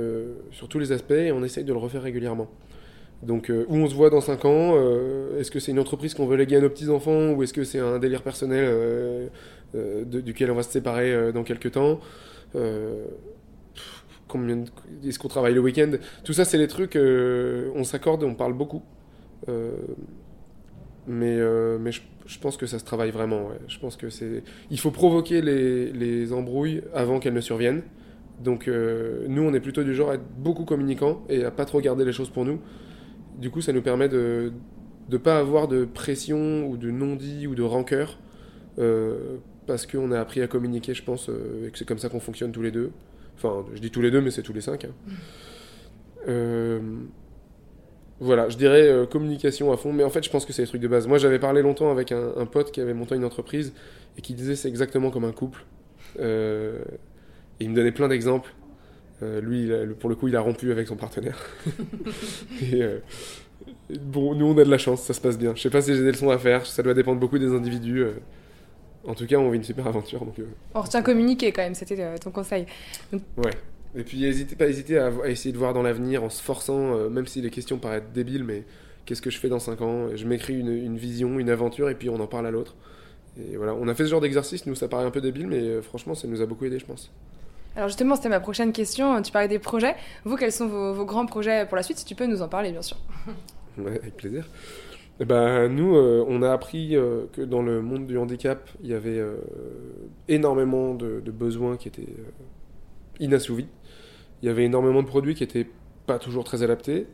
sur 0.51 0.69
tous 0.69 0.79
les 0.79 0.93
aspects 0.93 1.13
et 1.13 1.33
on 1.33 1.43
essaye 1.43 1.65
de 1.65 1.73
le 1.73 1.79
refaire 1.79 2.03
régulièrement. 2.03 2.49
Donc, 3.23 3.51
euh, 3.51 3.65
où 3.69 3.77
on 3.77 3.89
se 3.89 3.95
voit 3.95 4.11
dans 4.11 4.21
5 4.21 4.45
ans 4.45 4.75
euh, 4.77 5.41
Est-ce 5.41 5.51
que 5.51 5.59
c'est 5.59 5.73
une 5.73 5.81
entreprise 5.81 6.15
qu'on 6.15 6.27
veut 6.27 6.37
léguer 6.37 6.57
à 6.57 6.61
nos 6.61 6.71
petits-enfants 6.71 7.33
Ou 7.33 7.43
est-ce 7.43 7.53
que 7.53 7.65
c'est 7.65 7.81
un 7.81 7.99
délire 7.99 8.23
personnel 8.23 8.65
euh, 9.75 10.05
duquel 10.05 10.51
on 10.51 10.55
va 10.55 10.63
se 10.63 10.71
séparer 10.71 11.33
dans 11.33 11.43
quelques 11.43 11.73
temps 11.73 12.01
combien 14.29 14.63
Est-ce 15.05 15.19
qu'on 15.19 15.29
travaille 15.29 15.55
le 15.55 15.61
week-end? 15.61 15.91
Tout 16.23 16.33
ça, 16.33 16.45
c'est 16.45 16.59
les 16.59 16.69
trucs, 16.69 16.97
on 16.97 17.85
s'accorde, 17.85 18.23
on 18.25 18.35
parle 18.35 18.53
beaucoup. 18.55 18.83
mais 21.07 21.39
mais 21.79 21.93
je, 21.93 22.39
pense 22.41 22.57
que 22.57 22.67
ça 22.67 22.79
se 22.79 22.85
travaille 22.85 23.11
vraiment. 23.11 23.49
Je 23.69 23.79
pense 23.79 23.97
que 23.97 24.11
c'est. 24.11 24.43
Il 24.71 24.79
faut 24.79 24.91
provoquer 24.91 25.43
les, 25.43 25.93
les 25.93 26.33
embrouilles 26.33 26.83
avant 26.95 27.21
qu'elles 27.21 27.35
ne 27.35 27.41
surviennent. 27.41 27.83
Donc, 28.43 28.69
nous, 28.69 29.43
on 29.43 29.53
est 29.53 29.61
plutôt 29.61 29.83
du 29.83 29.95
genre 29.95 30.11
à 30.11 30.15
être 30.15 30.29
beaucoup 30.39 30.65
communicants 30.65 31.23
et 31.29 31.45
à 31.45 31.51
pas 31.51 31.65
trop 31.65 31.81
garder 31.81 32.05
les 32.05 32.13
choses 32.13 32.31
pour 32.31 32.45
nous 32.45 32.61
du 33.39 33.51
coup, 33.51 33.61
ça 33.61 33.73
nous 33.73 33.83
permet 33.83 34.09
de 34.09 34.53
ne 35.09 35.17
pas 35.17 35.39
avoir 35.39 35.69
de 35.69 35.85
pression 35.85 36.67
ou 36.67 36.77
de 36.77 36.91
non-dit 36.91 37.47
ou 37.47 37.55
de 37.55 37.63
rancœur. 37.63 38.19
Euh, 38.79 39.37
parce 39.67 39.87
qu'on 39.87 40.13
a 40.13 40.21
appris 40.21 40.41
à 40.41 40.47
communiquer, 40.47 40.95
je 40.95 41.03
pense, 41.03 41.29
euh, 41.29 41.67
et 41.67 41.71
que 41.71 41.79
c'est 41.79 41.87
comme 41.87 41.99
ça 41.99 42.09
qu'on 42.09 42.21
fonctionne 42.21 42.53
tous 42.53 42.63
les 42.63 42.71
deux. 42.71 42.91
Enfin, 43.37 43.65
je 43.75 43.81
dis 43.81 43.91
tous 43.91 44.01
les 44.01 44.11
deux, 44.11 44.21
mais 44.21 44.31
c'est 44.31 44.43
tous 44.43 44.53
les 44.53 44.61
cinq. 44.61 44.85
Hein. 44.85 44.93
Mm. 45.07 45.13
Euh, 46.29 46.81
voilà, 48.21 48.49
je 48.49 48.57
dirais 48.57 49.07
communication 49.11 49.73
à 49.73 49.77
fond, 49.77 49.93
mais 49.93 50.03
en 50.03 50.11
fait, 50.11 50.25
je 50.25 50.31
pense 50.31 50.45
que 50.45 50.53
c'est 50.53 50.63
les 50.63 50.69
trucs 50.69 50.81
de 50.81 50.89
base. 50.89 51.07
Moi, 51.07 51.19
j'avais 51.19 51.39
parlé 51.39 51.63
longtemps 51.63 51.91
avec 51.91 52.11
un, 52.11 52.47
pote 52.47 52.73
qui 52.73 52.81
avait 52.81 52.95
monté 52.95 53.15
une 53.15 53.25
entreprise 53.25 53.73
et 54.17 54.23
qui 54.23 54.35
disait 54.35 54.57
c'est 54.57 54.69
exactement 54.69 55.11
comme 55.11 55.25
un 55.25 55.31
couple. 55.31 55.65
et 56.19 56.75
il 57.61 57.71
me 57.71 57.77
donnait 57.77 57.93
plein 57.93 58.09
d'exemples. 58.09 58.53
Euh, 59.23 59.41
lui, 59.41 59.71
pour 59.99 60.09
le 60.09 60.17
coup, 60.17 60.29
il 60.29 60.37
a 60.37 60.41
rompu 60.41 60.71
avec 60.73 60.87
son 60.89 60.97
partenaire. 60.97 61.39
Euh, 62.75 62.99
bon, 64.01 64.35
nous, 64.35 64.47
on 64.47 64.59
a 64.59 64.65
de 64.65 64.71
la 64.71 64.79
chance, 64.79 65.03
ça 65.03 65.15
se 65.15 65.21
passe 65.21 65.39
bien. 65.39 65.55
Je 65.55 65.63
sais 65.63 65.71
pas 65.71 65.81
si 65.81 65.95
j'ai 65.95 66.03
des 66.03 66.13
leçons 66.13 66.31
à 66.31 66.39
faire, 66.39 66.67
ça 66.67 66.83
doit 66.83 66.95
dépendre 66.95 67.19
beaucoup 67.19 67.39
des 67.39 67.53
individus. 67.53 68.03
Euh. 68.03 68.13
En 69.05 69.15
tout 69.15 69.27
cas, 69.27 69.37
on 69.37 69.51
vit 69.51 69.57
une 69.57 69.65
super 69.65 69.87
aventure. 69.87 70.25
Donc, 70.25 70.35
On 70.75 70.81
retient 70.81 71.03
communiquer 71.03 71.53
quand 71.53 71.63
même, 71.63 71.75
c'était 71.75 72.19
ton 72.19 72.31
conseil. 72.31 72.67
Ouais. 73.13 73.51
Et 73.97 74.03
puis, 74.03 74.21
n'hésitez 74.21 74.57
pas 74.57 74.67
hésiter 74.67 74.99
à, 74.99 75.11
essayer 75.27 75.53
de 75.53 75.59
voir 75.59 75.73
dans 75.73 75.83
l'avenir 75.83 76.23
en 76.23 76.31
se 76.31 76.43
forçant, 76.43 77.09
même 77.09 77.27
si 77.27 77.41
les 77.41 77.51
questions 77.51 77.79
paraissent 77.79 78.11
débiles, 78.13 78.45
mais 78.45 78.65
qu'est-ce 79.07 79.23
que 79.23 79.31
je 79.31 79.39
fais 79.39 79.49
dans 79.49 79.61
5 79.61 79.81
ans? 79.81 80.09
Je 80.15 80.27
m'écris 80.27 80.59
une, 80.59 80.73
une, 80.73 80.99
vision, 80.99 81.39
une 81.39 81.51
aventure, 81.51 81.89
et 81.89 81.95
puis 81.95 82.11
on 82.11 82.21
en 82.21 82.27
parle 82.27 82.47
à 82.47 82.51
l'autre. 82.51 82.77
et 83.39 83.57
voilà, 83.57 83.75
on 83.75 83.89
a 83.89 83.95
fait 83.95 84.05
ce 84.05 84.11
genre 84.11 84.21
d'exercice, 84.21 84.67
nous 84.67 84.75
ça 84.75 84.89
paraît 84.89 85.05
un 85.05 85.11
peu 85.11 85.21
débile, 85.21 85.47
mais 85.47 85.81
franchement 85.83 86.15
ça 86.15 86.29
nous 86.29 86.43
a 86.43 86.47
beaucoup 86.47 86.67
aidé, 86.67 86.79
je 86.79 86.87
pense. 86.87 87.11
Alors 87.79 87.87
justement, 87.87 88.17
c'était 88.17 88.29
ma 88.29 88.41
prochaine 88.41 88.73
question. 88.73 89.23
Tu 89.23 89.31
parlais 89.31 89.47
des 89.47 89.61
projets. 89.61 89.95
Vous, 90.25 90.35
quels 90.35 90.51
sont 90.51 90.67
vos, 90.67 91.05
grands 91.05 91.27
projets 91.27 91.65
pour 91.65 91.77
la 91.77 91.85
suite 91.85 91.97
Si 91.97 92.05
tu 92.05 92.17
peux 92.17 92.27
nous 92.27 92.43
en 92.43 92.49
parler, 92.49 92.73
bien 92.73 92.83
sûr? 92.83 92.99
Ouais, 93.79 93.97
avec 94.03 94.17
plaisir. 94.17 94.49
Eh 95.21 95.25
ben, 95.25 95.69
nous, 95.69 95.95
euh, 95.95 96.25
on 96.27 96.43
a 96.43 96.51
appris 96.51 96.97
euh, 96.97 97.27
que 97.33 97.43
dans 97.43 97.63
le 97.63 97.81
monde 97.81 98.09
du 98.09 98.19
handicap, 98.19 98.69
il 98.83 98.89
y 98.89 98.95
avait 98.95 99.21
euh, 99.21 99.37
énormément 100.27 100.95
de, 100.95 101.23
besoins 101.31 101.77
qui 101.77 101.87
étaient 101.87 102.13
inassouvis. 103.21 103.69
Il 104.43 104.47
y 104.47 104.49
avait 104.49 104.65
énormément 104.65 105.01
de 105.01 105.07
produits 105.07 105.37
qui 105.37 105.45
n'étaient 105.45 105.69
pas 106.07 106.19
toujours 106.19 106.43
très 106.43 106.65
adaptés. 106.65 107.07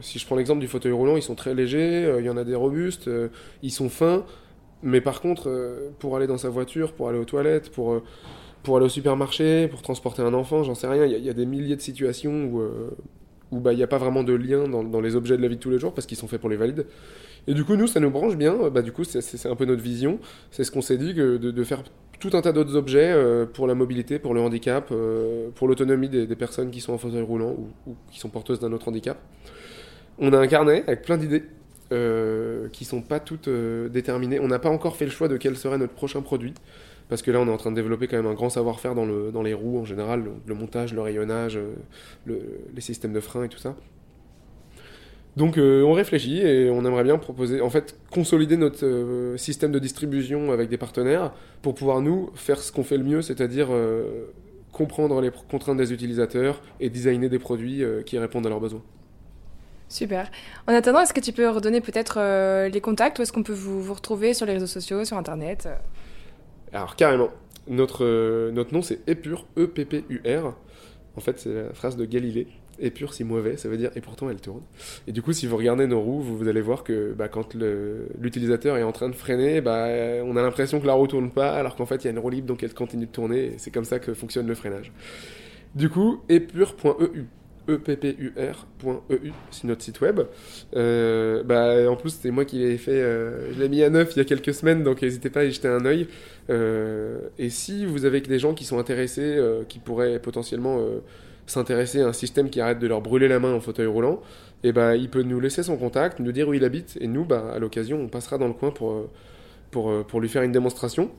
si 0.00 0.18
je 0.18 0.26
prends 0.26 0.34
l'exemple 0.34 0.60
du 0.60 0.66
fauteuil 0.66 0.90
roulant, 0.90 1.14
ils 1.16 1.22
sont 1.22 1.36
très 1.36 1.54
légers, 1.54 2.12
il 2.18 2.24
y 2.24 2.30
en 2.30 2.36
a 2.36 2.42
des 2.42 2.56
robustes, 2.56 3.08
ils 3.62 3.70
sont 3.70 3.88
fins, 3.88 4.24
mais 4.82 5.00
par 5.00 5.20
contre, 5.20 5.92
pour 6.00 6.16
aller 6.16 6.26
dans 6.26 6.38
sa 6.38 6.48
voiture, 6.48 6.94
pour 6.94 7.08
aller 7.08 7.18
aux 7.18 7.24
toilettes, 7.24 7.70
pour 7.70 8.02
pour 8.62 8.76
aller 8.76 8.86
au 8.86 8.90
supermarché, 8.90 9.68
pour 9.68 9.82
transporter 9.82 10.22
un 10.22 10.34
enfant, 10.34 10.62
j'en 10.62 10.74
sais 10.74 10.86
rien. 10.86 11.06
Il 11.06 11.24
y, 11.24 11.30
a 11.30 11.32
des 11.32 11.46
milliers 11.46 11.76
de 11.76 11.80
situations 11.80 12.44
où 12.44 12.60
euh, 12.60 12.90
où 13.50 13.58
bah, 13.58 13.72
il 13.72 13.76
n'y 13.76 13.82
a 13.82 13.88
pas 13.88 13.98
vraiment 13.98 14.22
de 14.22 14.32
lien 14.32 14.68
dans, 14.68 15.00
les 15.00 15.16
objets 15.16 15.36
de 15.36 15.42
la 15.42 15.48
vie 15.48 15.56
de 15.56 15.60
tous 15.60 15.70
les 15.70 15.78
jours 15.78 15.92
parce 15.92 16.06
qu'ils 16.06 16.16
sont 16.16 16.28
faits 16.28 16.40
pour 16.40 16.50
les 16.50 16.56
valides. 16.56 16.86
Et 17.48 17.54
du 17.54 17.64
coup, 17.64 17.74
nous, 17.74 17.86
ça 17.86 17.98
nous 17.98 18.10
branche 18.10 18.36
bien. 18.36 18.68
Bah, 18.70 18.82
du 18.82 18.92
coup, 18.92 19.02
c'est 19.04 19.46
un 19.46 19.56
peu 19.56 19.64
notre 19.64 19.82
vision. 19.82 20.20
C'est 20.50 20.62
ce 20.62 20.70
qu'on 20.70 20.82
s'est 20.82 20.98
dit, 20.98 21.14
que 21.14 21.36
de, 21.36 21.64
faire 21.64 21.82
tout 22.20 22.30
un 22.34 22.42
tas 22.42 22.52
d'autres 22.52 22.76
objets 22.76 23.10
euh, 23.10 23.46
pour 23.46 23.66
la 23.66 23.74
mobilité, 23.74 24.18
pour 24.18 24.34
le 24.34 24.40
handicap, 24.40 24.90
euh, 24.92 25.48
pour 25.54 25.66
l'autonomie 25.66 26.08
des, 26.08 26.26
personnes 26.36 26.70
qui 26.70 26.80
sont 26.80 26.92
en 26.92 26.98
fauteuil 26.98 27.22
roulant 27.22 27.56
ou, 27.86 27.96
qui 28.12 28.20
sont 28.20 28.28
porteuses 28.28 28.60
d'un 28.60 28.72
autre 28.72 28.88
handicap. 28.88 29.18
On 30.18 30.32
a 30.32 30.38
un 30.38 30.46
carnet 30.46 30.84
avec 30.86 31.02
plein 31.02 31.16
d'idées. 31.16 31.42
qui 32.72 32.84
sont 32.84 33.02
pas 33.02 33.18
toutes 33.18 33.48
déterminées. 33.48 34.38
On 34.38 34.46
n'a 34.46 34.60
pas 34.60 34.70
encore 34.70 34.96
fait 34.96 35.06
le 35.06 35.10
choix 35.10 35.26
de 35.26 35.36
quel 35.36 35.56
serait 35.56 35.78
notre 35.78 35.94
prochain 35.94 36.20
produit 36.20 36.54
parce 37.10 37.22
que 37.22 37.30
là 37.32 37.40
on 37.40 37.48
est 37.48 37.50
en 37.50 37.56
train 37.56 37.72
de 37.72 37.76
développer 37.76 38.06
quand 38.06 38.16
même 38.16 38.28
un 38.28 38.34
grand 38.34 38.48
savoir-faire 38.48 38.94
dans, 38.94 39.04
le, 39.04 39.32
dans 39.32 39.42
les 39.42 39.52
roues 39.52 39.80
en 39.80 39.84
général, 39.84 40.24
le, 40.46 40.54
montage, 40.54 40.94
le 40.94 41.02
rayonnage, 41.02 41.58
euh, 41.58 42.38
les 42.74 42.80
systèmes 42.80 43.12
de 43.12 43.20
frein 43.20 43.44
et 43.44 43.48
tout 43.48 43.58
ça. 43.58 43.74
Donc 45.36 45.58
euh, 45.58 45.82
on 45.82 45.92
réfléchit 45.92 46.38
et 46.38 46.70
on 46.70 46.84
aimerait 46.84 47.04
bien 47.04 47.18
proposer, 47.18 47.60
en 47.60 47.70
fait, 47.70 47.98
consolider 48.10 48.56
notre 48.56 48.86
euh, 48.86 49.36
système 49.36 49.72
de 49.72 49.78
distribution 49.80 50.52
avec 50.52 50.68
des 50.68 50.78
partenaires 50.78 51.32
pour 51.62 51.74
pouvoir 51.74 52.00
nous 52.00 52.30
faire 52.34 52.60
ce 52.60 52.70
qu'on 52.72 52.84
fait 52.84 52.96
le 52.96 53.04
mieux, 53.04 53.22
c'est-à-dire 53.22 53.68
comprendre 54.72 55.20
les 55.20 55.30
contraintes 55.50 55.78
des 55.78 55.92
utilisateurs 55.92 56.62
et 56.78 56.90
designer 56.90 57.28
des 57.28 57.40
produits 57.40 57.82
qui 58.06 58.18
répondent 58.18 58.46
à 58.46 58.50
leurs 58.50 58.60
besoins. 58.60 58.82
Super. 59.88 60.30
En 60.68 60.72
attendant, 60.72 61.00
est-ce 61.00 61.12
que 61.12 61.20
tu 61.20 61.32
peux 61.32 61.48
redonner 61.48 61.80
peut-être 61.80 62.68
les 62.68 62.80
contacts? 62.80 63.18
Où 63.18 63.22
est-ce 63.22 63.32
qu'on 63.32 63.42
peut 63.42 63.52
vous, 63.52 63.82
vous 63.82 63.94
retrouver? 63.94 64.32
Sur 64.32 64.46
les 64.46 64.54
réseaux 64.54 64.68
sociaux, 64.68 65.04
sur 65.04 65.16
Internet 65.16 65.68
alors 66.72 66.96
carrément, 66.96 67.30
notre, 67.68 68.04
euh, 68.04 68.64
nom 68.72 68.82
c'est 68.82 69.08
Epur, 69.08 69.46
E-P-P-U-R. 69.56 70.54
En 71.16 71.20
fait, 71.20 71.38
c'est 71.38 71.54
la 71.54 71.74
phrase 71.74 71.96
de 71.96 72.04
Galilée. 72.04 72.46
Épure, 72.78 73.12
si 73.12 73.24
mauvais, 73.24 73.58
ça 73.58 73.68
veut 73.68 73.76
dire 73.76 73.90
et 73.94 74.00
pourtant 74.00 74.30
elle 74.30 74.40
tourne. 74.40 74.62
Et 75.06 75.12
du 75.12 75.20
coup, 75.20 75.32
si 75.34 75.46
vous 75.46 75.56
regardez 75.56 75.86
nos 75.86 76.00
roues, 76.00 76.20
vous, 76.20 76.48
allez 76.48 76.62
voir 76.62 76.82
que 76.82 77.12
bah, 77.12 77.28
quand 77.28 77.54
l'utilisateur 77.54 78.78
est 78.78 78.82
en 78.82 78.92
train 78.92 79.10
de 79.10 79.14
freiner, 79.14 79.60
bah, 79.60 79.88
on 80.24 80.34
a 80.36 80.42
l'impression 80.42 80.80
que 80.80 80.86
la 80.86 80.94
roue 80.94 81.06
tourne 81.06 81.30
pas, 81.30 81.52
alors 81.52 81.76
qu'en 81.76 81.84
fait, 81.84 81.96
il 81.96 82.04
y 82.04 82.08
a 82.08 82.10
une 82.12 82.18
roue 82.18 82.30
libre, 82.30 82.46
donc 82.46 82.62
elle 82.62 82.72
continue 82.72 83.06
de 83.06 83.10
tourner. 83.10 83.54
C'est 83.58 83.70
comme 83.70 83.84
ça 83.84 83.98
que 83.98 84.14
fonctionne 84.14 84.46
le 84.46 84.54
freinage. 84.54 84.92
Du 85.74 85.90
coup, 85.90 86.20
épure.eu 86.28 87.26
eppur.eu, 87.68 89.32
c'est 89.50 89.64
notre 89.64 89.82
site 89.82 90.00
web. 90.00 90.20
Euh, 90.76 91.42
bah, 91.42 91.90
en 91.90 91.96
plus, 91.96 92.10
c'était 92.10 92.30
moi 92.30 92.44
qui 92.44 92.58
l'ai 92.58 92.78
fait, 92.78 92.92
euh, 92.92 93.52
je 93.52 93.60
l'ai 93.60 93.68
mis 93.68 93.82
à 93.82 93.90
neuf 93.90 94.12
il 94.14 94.18
y 94.18 94.20
a 94.20 94.24
quelques 94.24 94.54
semaines, 94.54 94.82
donc 94.82 95.02
n'hésitez 95.02 95.30
pas 95.30 95.40
à 95.40 95.44
y 95.44 95.52
jeter 95.52 95.68
un 95.68 95.84
œil. 95.84 96.08
Euh, 96.48 97.18
et 97.38 97.50
si 97.50 97.86
vous 97.86 98.04
avez 98.04 98.20
des 98.20 98.38
gens 98.38 98.54
qui 98.54 98.64
sont 98.64 98.78
intéressés, 98.78 99.38
qui 99.68 99.78
pourraient 99.78 100.18
potentiellement 100.18 100.80
s'intéresser 101.46 102.00
à 102.00 102.08
un 102.08 102.12
système 102.12 102.50
qui 102.50 102.60
arrête 102.60 102.78
de 102.78 102.86
leur 102.86 103.00
brûler 103.00 103.28
la 103.28 103.38
main 103.38 103.52
en 103.52 103.60
fauteuil 103.60 103.86
roulant, 103.86 104.20
et 104.62 104.68
eh 104.68 104.72
bah, 104.72 104.94
il 104.94 105.08
peut 105.08 105.22
nous 105.22 105.40
laisser 105.40 105.62
son 105.62 105.78
contact, 105.78 106.20
nous 106.20 106.32
dire 106.32 106.48
où 106.48 106.54
il 106.54 106.64
habite, 106.64 106.98
et 107.00 107.06
nous, 107.06 107.24
bah, 107.24 107.50
à 107.54 107.58
l'occasion, 107.58 107.98
on 107.98 108.08
passera 108.08 108.36
dans 108.36 108.48
le 108.48 108.52
coin 108.52 108.70
pour, 108.70 109.08
pour, 109.70 110.06
pour 110.06 110.20
lui 110.20 110.28
faire 110.28 110.42
une 110.42 110.52
démonstration. 110.52 111.10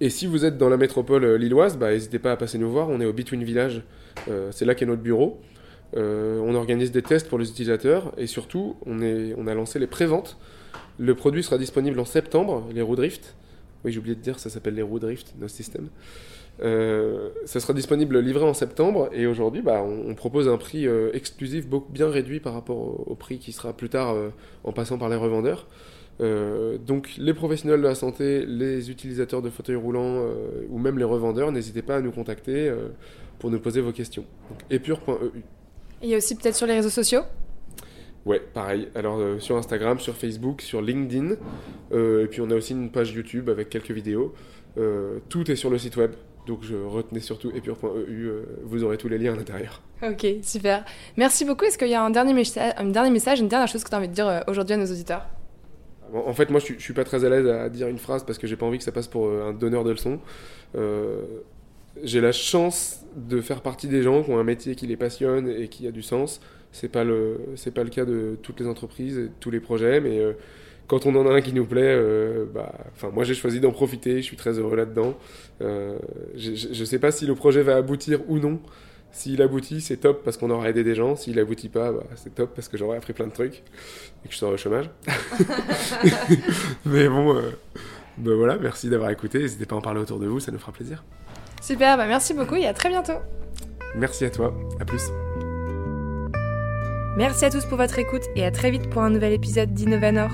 Et 0.00 0.10
si 0.10 0.26
vous 0.26 0.44
êtes 0.44 0.58
dans 0.58 0.68
la 0.68 0.76
métropole 0.76 1.36
lilloise, 1.36 1.78
bah, 1.78 1.92
n'hésitez 1.92 2.18
pas 2.18 2.32
à 2.32 2.36
passer 2.36 2.58
nous 2.58 2.70
voir. 2.70 2.88
On 2.90 3.00
est 3.00 3.06
au 3.06 3.12
Between 3.12 3.42
Village. 3.42 3.82
c'est 4.50 4.64
là 4.64 4.74
qu'est 4.74 4.86
notre 4.86 5.02
bureau. 5.02 5.40
Euh, 5.96 6.40
on 6.40 6.54
organise 6.54 6.90
des 6.90 7.02
tests 7.02 7.28
pour 7.28 7.38
les 7.38 7.50
utilisateurs 7.50 8.12
et 8.16 8.26
surtout, 8.26 8.76
on, 8.86 9.00
a 9.46 9.54
lancé 9.54 9.78
les 9.78 9.86
préventes. 9.86 10.38
Le 10.98 11.14
produit 11.14 11.42
sera 11.42 11.58
disponible 11.58 11.98
en 12.00 12.04
septembre, 12.04 12.66
les 12.72 12.82
roues 12.82 12.96
drift. 12.96 13.34
Oui, 13.84 13.92
j'ai 13.92 13.98
oublié 13.98 14.14
de 14.14 14.20
dire, 14.20 14.38
ça 14.38 14.48
s'appelle 14.48 14.74
les 14.74 14.82
roues 14.82 15.00
drift, 15.00 15.34
nos 15.38 15.48
systèmes. 15.48 15.88
Euh, 16.62 17.30
ça 17.46 17.60
sera 17.60 17.72
disponible 17.72 18.18
livré 18.20 18.44
en 18.44 18.54
septembre 18.54 19.08
et 19.12 19.26
aujourd'hui, 19.26 19.62
bah, 19.62 19.82
on, 19.82 20.14
propose 20.14 20.48
un 20.48 20.58
prix 20.58 20.86
euh, 20.86 21.10
exclusif 21.14 21.66
beaucoup 21.66 21.90
bien 21.90 22.10
réduit 22.10 22.40
par 22.40 22.52
rapport 22.52 23.08
au, 23.10 23.14
prix 23.14 23.38
qui 23.38 23.52
sera 23.52 23.72
plus 23.72 23.88
tard 23.88 24.14
en 24.64 24.72
passant 24.72 24.98
par 24.98 25.08
les 25.08 25.16
revendeurs. 25.16 25.66
donc 26.20 27.14
les 27.18 27.34
professionnels 27.34 27.80
de 27.80 27.86
la 27.86 27.94
santé, 27.94 28.46
les 28.46 28.90
utilisateurs 28.90 29.42
de 29.42 29.50
fauteuils 29.50 29.76
roulants 29.76 30.24
ou 30.68 30.78
même 30.78 30.98
les 30.98 31.04
revendeurs, 31.04 31.52
n'hésitez 31.52 31.82
pas 31.82 31.96
à 31.96 32.00
nous 32.00 32.12
contacter 32.12 32.72
pour 33.38 33.50
nous 33.50 33.58
poser 33.58 33.80
vos 33.80 33.92
questions. 33.92 34.24
epure.eu 34.70 35.61
il 36.02 36.08
y 36.08 36.14
a 36.14 36.16
aussi 36.16 36.34
peut-être 36.34 36.56
sur 36.56 36.66
les 36.66 36.74
réseaux 36.74 36.90
sociaux 36.90 37.22
Ouais, 38.24 38.40
pareil. 38.40 38.88
Alors 38.94 39.18
euh, 39.18 39.38
sur 39.40 39.56
Instagram, 39.56 39.98
sur 39.98 40.14
Facebook, 40.14 40.62
sur 40.62 40.80
LinkedIn. 40.80 41.34
Euh, 41.92 42.24
et 42.24 42.26
puis 42.28 42.40
on 42.40 42.50
a 42.50 42.54
aussi 42.54 42.72
une 42.72 42.90
page 42.90 43.12
YouTube 43.12 43.48
avec 43.48 43.68
quelques 43.68 43.90
vidéos. 43.90 44.34
Euh, 44.78 45.18
tout 45.28 45.50
est 45.50 45.56
sur 45.56 45.70
le 45.70 45.78
site 45.78 45.96
web. 45.96 46.12
Donc 46.46 46.60
je 46.62 46.74
retenais 46.74 47.20
surtout 47.20 47.50
epure.eu. 47.50 48.30
vous 48.64 48.82
aurez 48.82 48.96
tous 48.96 49.08
les 49.08 49.18
liens 49.18 49.32
à 49.32 49.36
l'intérieur. 49.36 49.80
Ok, 50.02 50.26
super. 50.42 50.84
Merci 51.16 51.44
beaucoup. 51.44 51.64
Est-ce 51.64 51.78
qu'il 51.78 51.88
y 51.88 51.94
a 51.94 52.02
un 52.02 52.10
dernier, 52.10 52.42
un 52.76 52.84
dernier 52.84 53.10
message, 53.10 53.40
une 53.40 53.48
dernière 53.48 53.68
chose 53.68 53.84
que 53.84 53.88
tu 53.88 53.94
as 53.94 53.98
envie 53.98 54.08
de 54.08 54.14
dire 54.14 54.42
aujourd'hui 54.48 54.74
à 54.74 54.76
nos 54.76 54.86
auditeurs? 54.86 55.26
En 56.12 56.32
fait, 56.32 56.50
moi, 56.50 56.58
je 56.58 56.64
suis, 56.66 56.80
suis 56.80 56.92
pas 56.92 57.04
très 57.04 57.24
à 57.24 57.28
l'aise 57.28 57.46
à 57.46 57.68
dire 57.68 57.86
une 57.86 57.98
phrase 57.98 58.24
parce 58.24 58.38
que 58.38 58.46
j'ai 58.48 58.56
pas 58.56 58.66
envie 58.66 58.78
que 58.78 58.84
ça 58.84 58.92
passe 58.92 59.06
pour 59.06 59.30
un 59.30 59.52
donneur 59.52 59.84
de 59.84 59.92
leçons 59.92 60.18
j'ai 62.02 62.20
la 62.20 62.32
chance 62.32 63.00
de 63.16 63.40
faire 63.40 63.60
partie 63.60 63.88
des 63.88 64.02
gens 64.02 64.22
qui 64.22 64.30
ont 64.30 64.38
un 64.38 64.44
métier 64.44 64.74
qui 64.74 64.86
les 64.86 64.96
passionne 64.96 65.48
et 65.48 65.68
qui 65.68 65.86
a 65.86 65.90
du 65.90 66.02
sens. 66.02 66.40
C'est 66.72 66.88
pas 66.88 67.04
le 67.04 67.38
c'est 67.56 67.72
pas 67.72 67.84
le 67.84 67.90
cas 67.90 68.04
de 68.04 68.38
toutes 68.42 68.60
les 68.60 68.66
entreprises 68.66 69.18
et 69.18 69.22
de 69.24 69.30
tous 69.40 69.50
les 69.50 69.60
projets, 69.60 70.00
mais 70.00 70.18
euh, 70.18 70.32
quand 70.86 71.04
on 71.04 71.14
en 71.14 71.26
a 71.26 71.34
un 71.34 71.40
qui 71.42 71.52
nous 71.52 71.66
plaît, 71.66 71.82
euh, 71.84 72.46
bah, 72.52 72.72
enfin 72.94 73.10
moi 73.10 73.24
j'ai 73.24 73.34
choisi 73.34 73.60
d'en 73.60 73.72
profiter. 73.72 74.16
Je 74.16 74.22
suis 74.22 74.36
très 74.36 74.58
heureux 74.58 74.76
là-dedans. 74.76 75.14
Euh, 75.60 75.98
je, 76.34 76.50
ne 76.50 76.84
sais 76.84 76.98
pas 76.98 77.10
si 77.10 77.26
le 77.26 77.34
projet 77.34 77.62
va 77.62 77.76
aboutir 77.76 78.20
ou 78.28 78.38
non. 78.38 78.58
S'il 79.14 79.42
aboutit, 79.42 79.82
c'est 79.82 79.98
top 79.98 80.24
parce 80.24 80.38
qu'on 80.38 80.48
aura 80.48 80.70
aidé 80.70 80.82
des 80.82 80.94
gens. 80.94 81.16
S'il 81.16 81.38
aboutit 81.38 81.68
pas, 81.68 81.92
bah, 81.92 82.04
c'est 82.16 82.34
top 82.34 82.54
parce 82.54 82.68
que 82.68 82.78
j'aurais 82.78 82.96
appris 82.96 83.12
plein 83.12 83.26
de 83.26 83.32
trucs 83.32 83.62
et 84.24 84.28
que 84.28 84.32
je 84.32 84.38
serai 84.38 84.54
au 84.54 84.56
chômage. 84.56 84.88
mais 86.86 87.06
bon, 87.10 87.34
ben 88.16 88.34
voilà, 88.34 88.56
merci 88.56 88.88
d'avoir 88.88 89.10
écouté. 89.10 89.40
N'hésitez 89.40 89.66
pas 89.66 89.74
à 89.74 89.78
en 89.78 89.82
parler 89.82 90.00
autour 90.00 90.18
de 90.18 90.26
vous, 90.26 90.40
ça 90.40 90.50
nous 90.50 90.58
fera 90.58 90.72
plaisir. 90.72 91.04
Super, 91.62 91.96
bah 91.96 92.06
merci 92.06 92.34
beaucoup 92.34 92.56
et 92.56 92.66
à 92.66 92.74
très 92.74 92.88
bientôt. 92.88 93.20
Merci 93.94 94.24
à 94.24 94.30
toi, 94.30 94.52
à 94.80 94.84
plus. 94.84 95.02
Merci 97.16 97.44
à 97.44 97.50
tous 97.50 97.64
pour 97.66 97.78
votre 97.78 97.98
écoute 97.98 98.22
et 98.34 98.44
à 98.44 98.50
très 98.50 98.70
vite 98.70 98.90
pour 98.90 99.02
un 99.02 99.10
nouvel 99.10 99.32
épisode 99.32 99.72
d'Innovanor. 99.72 100.30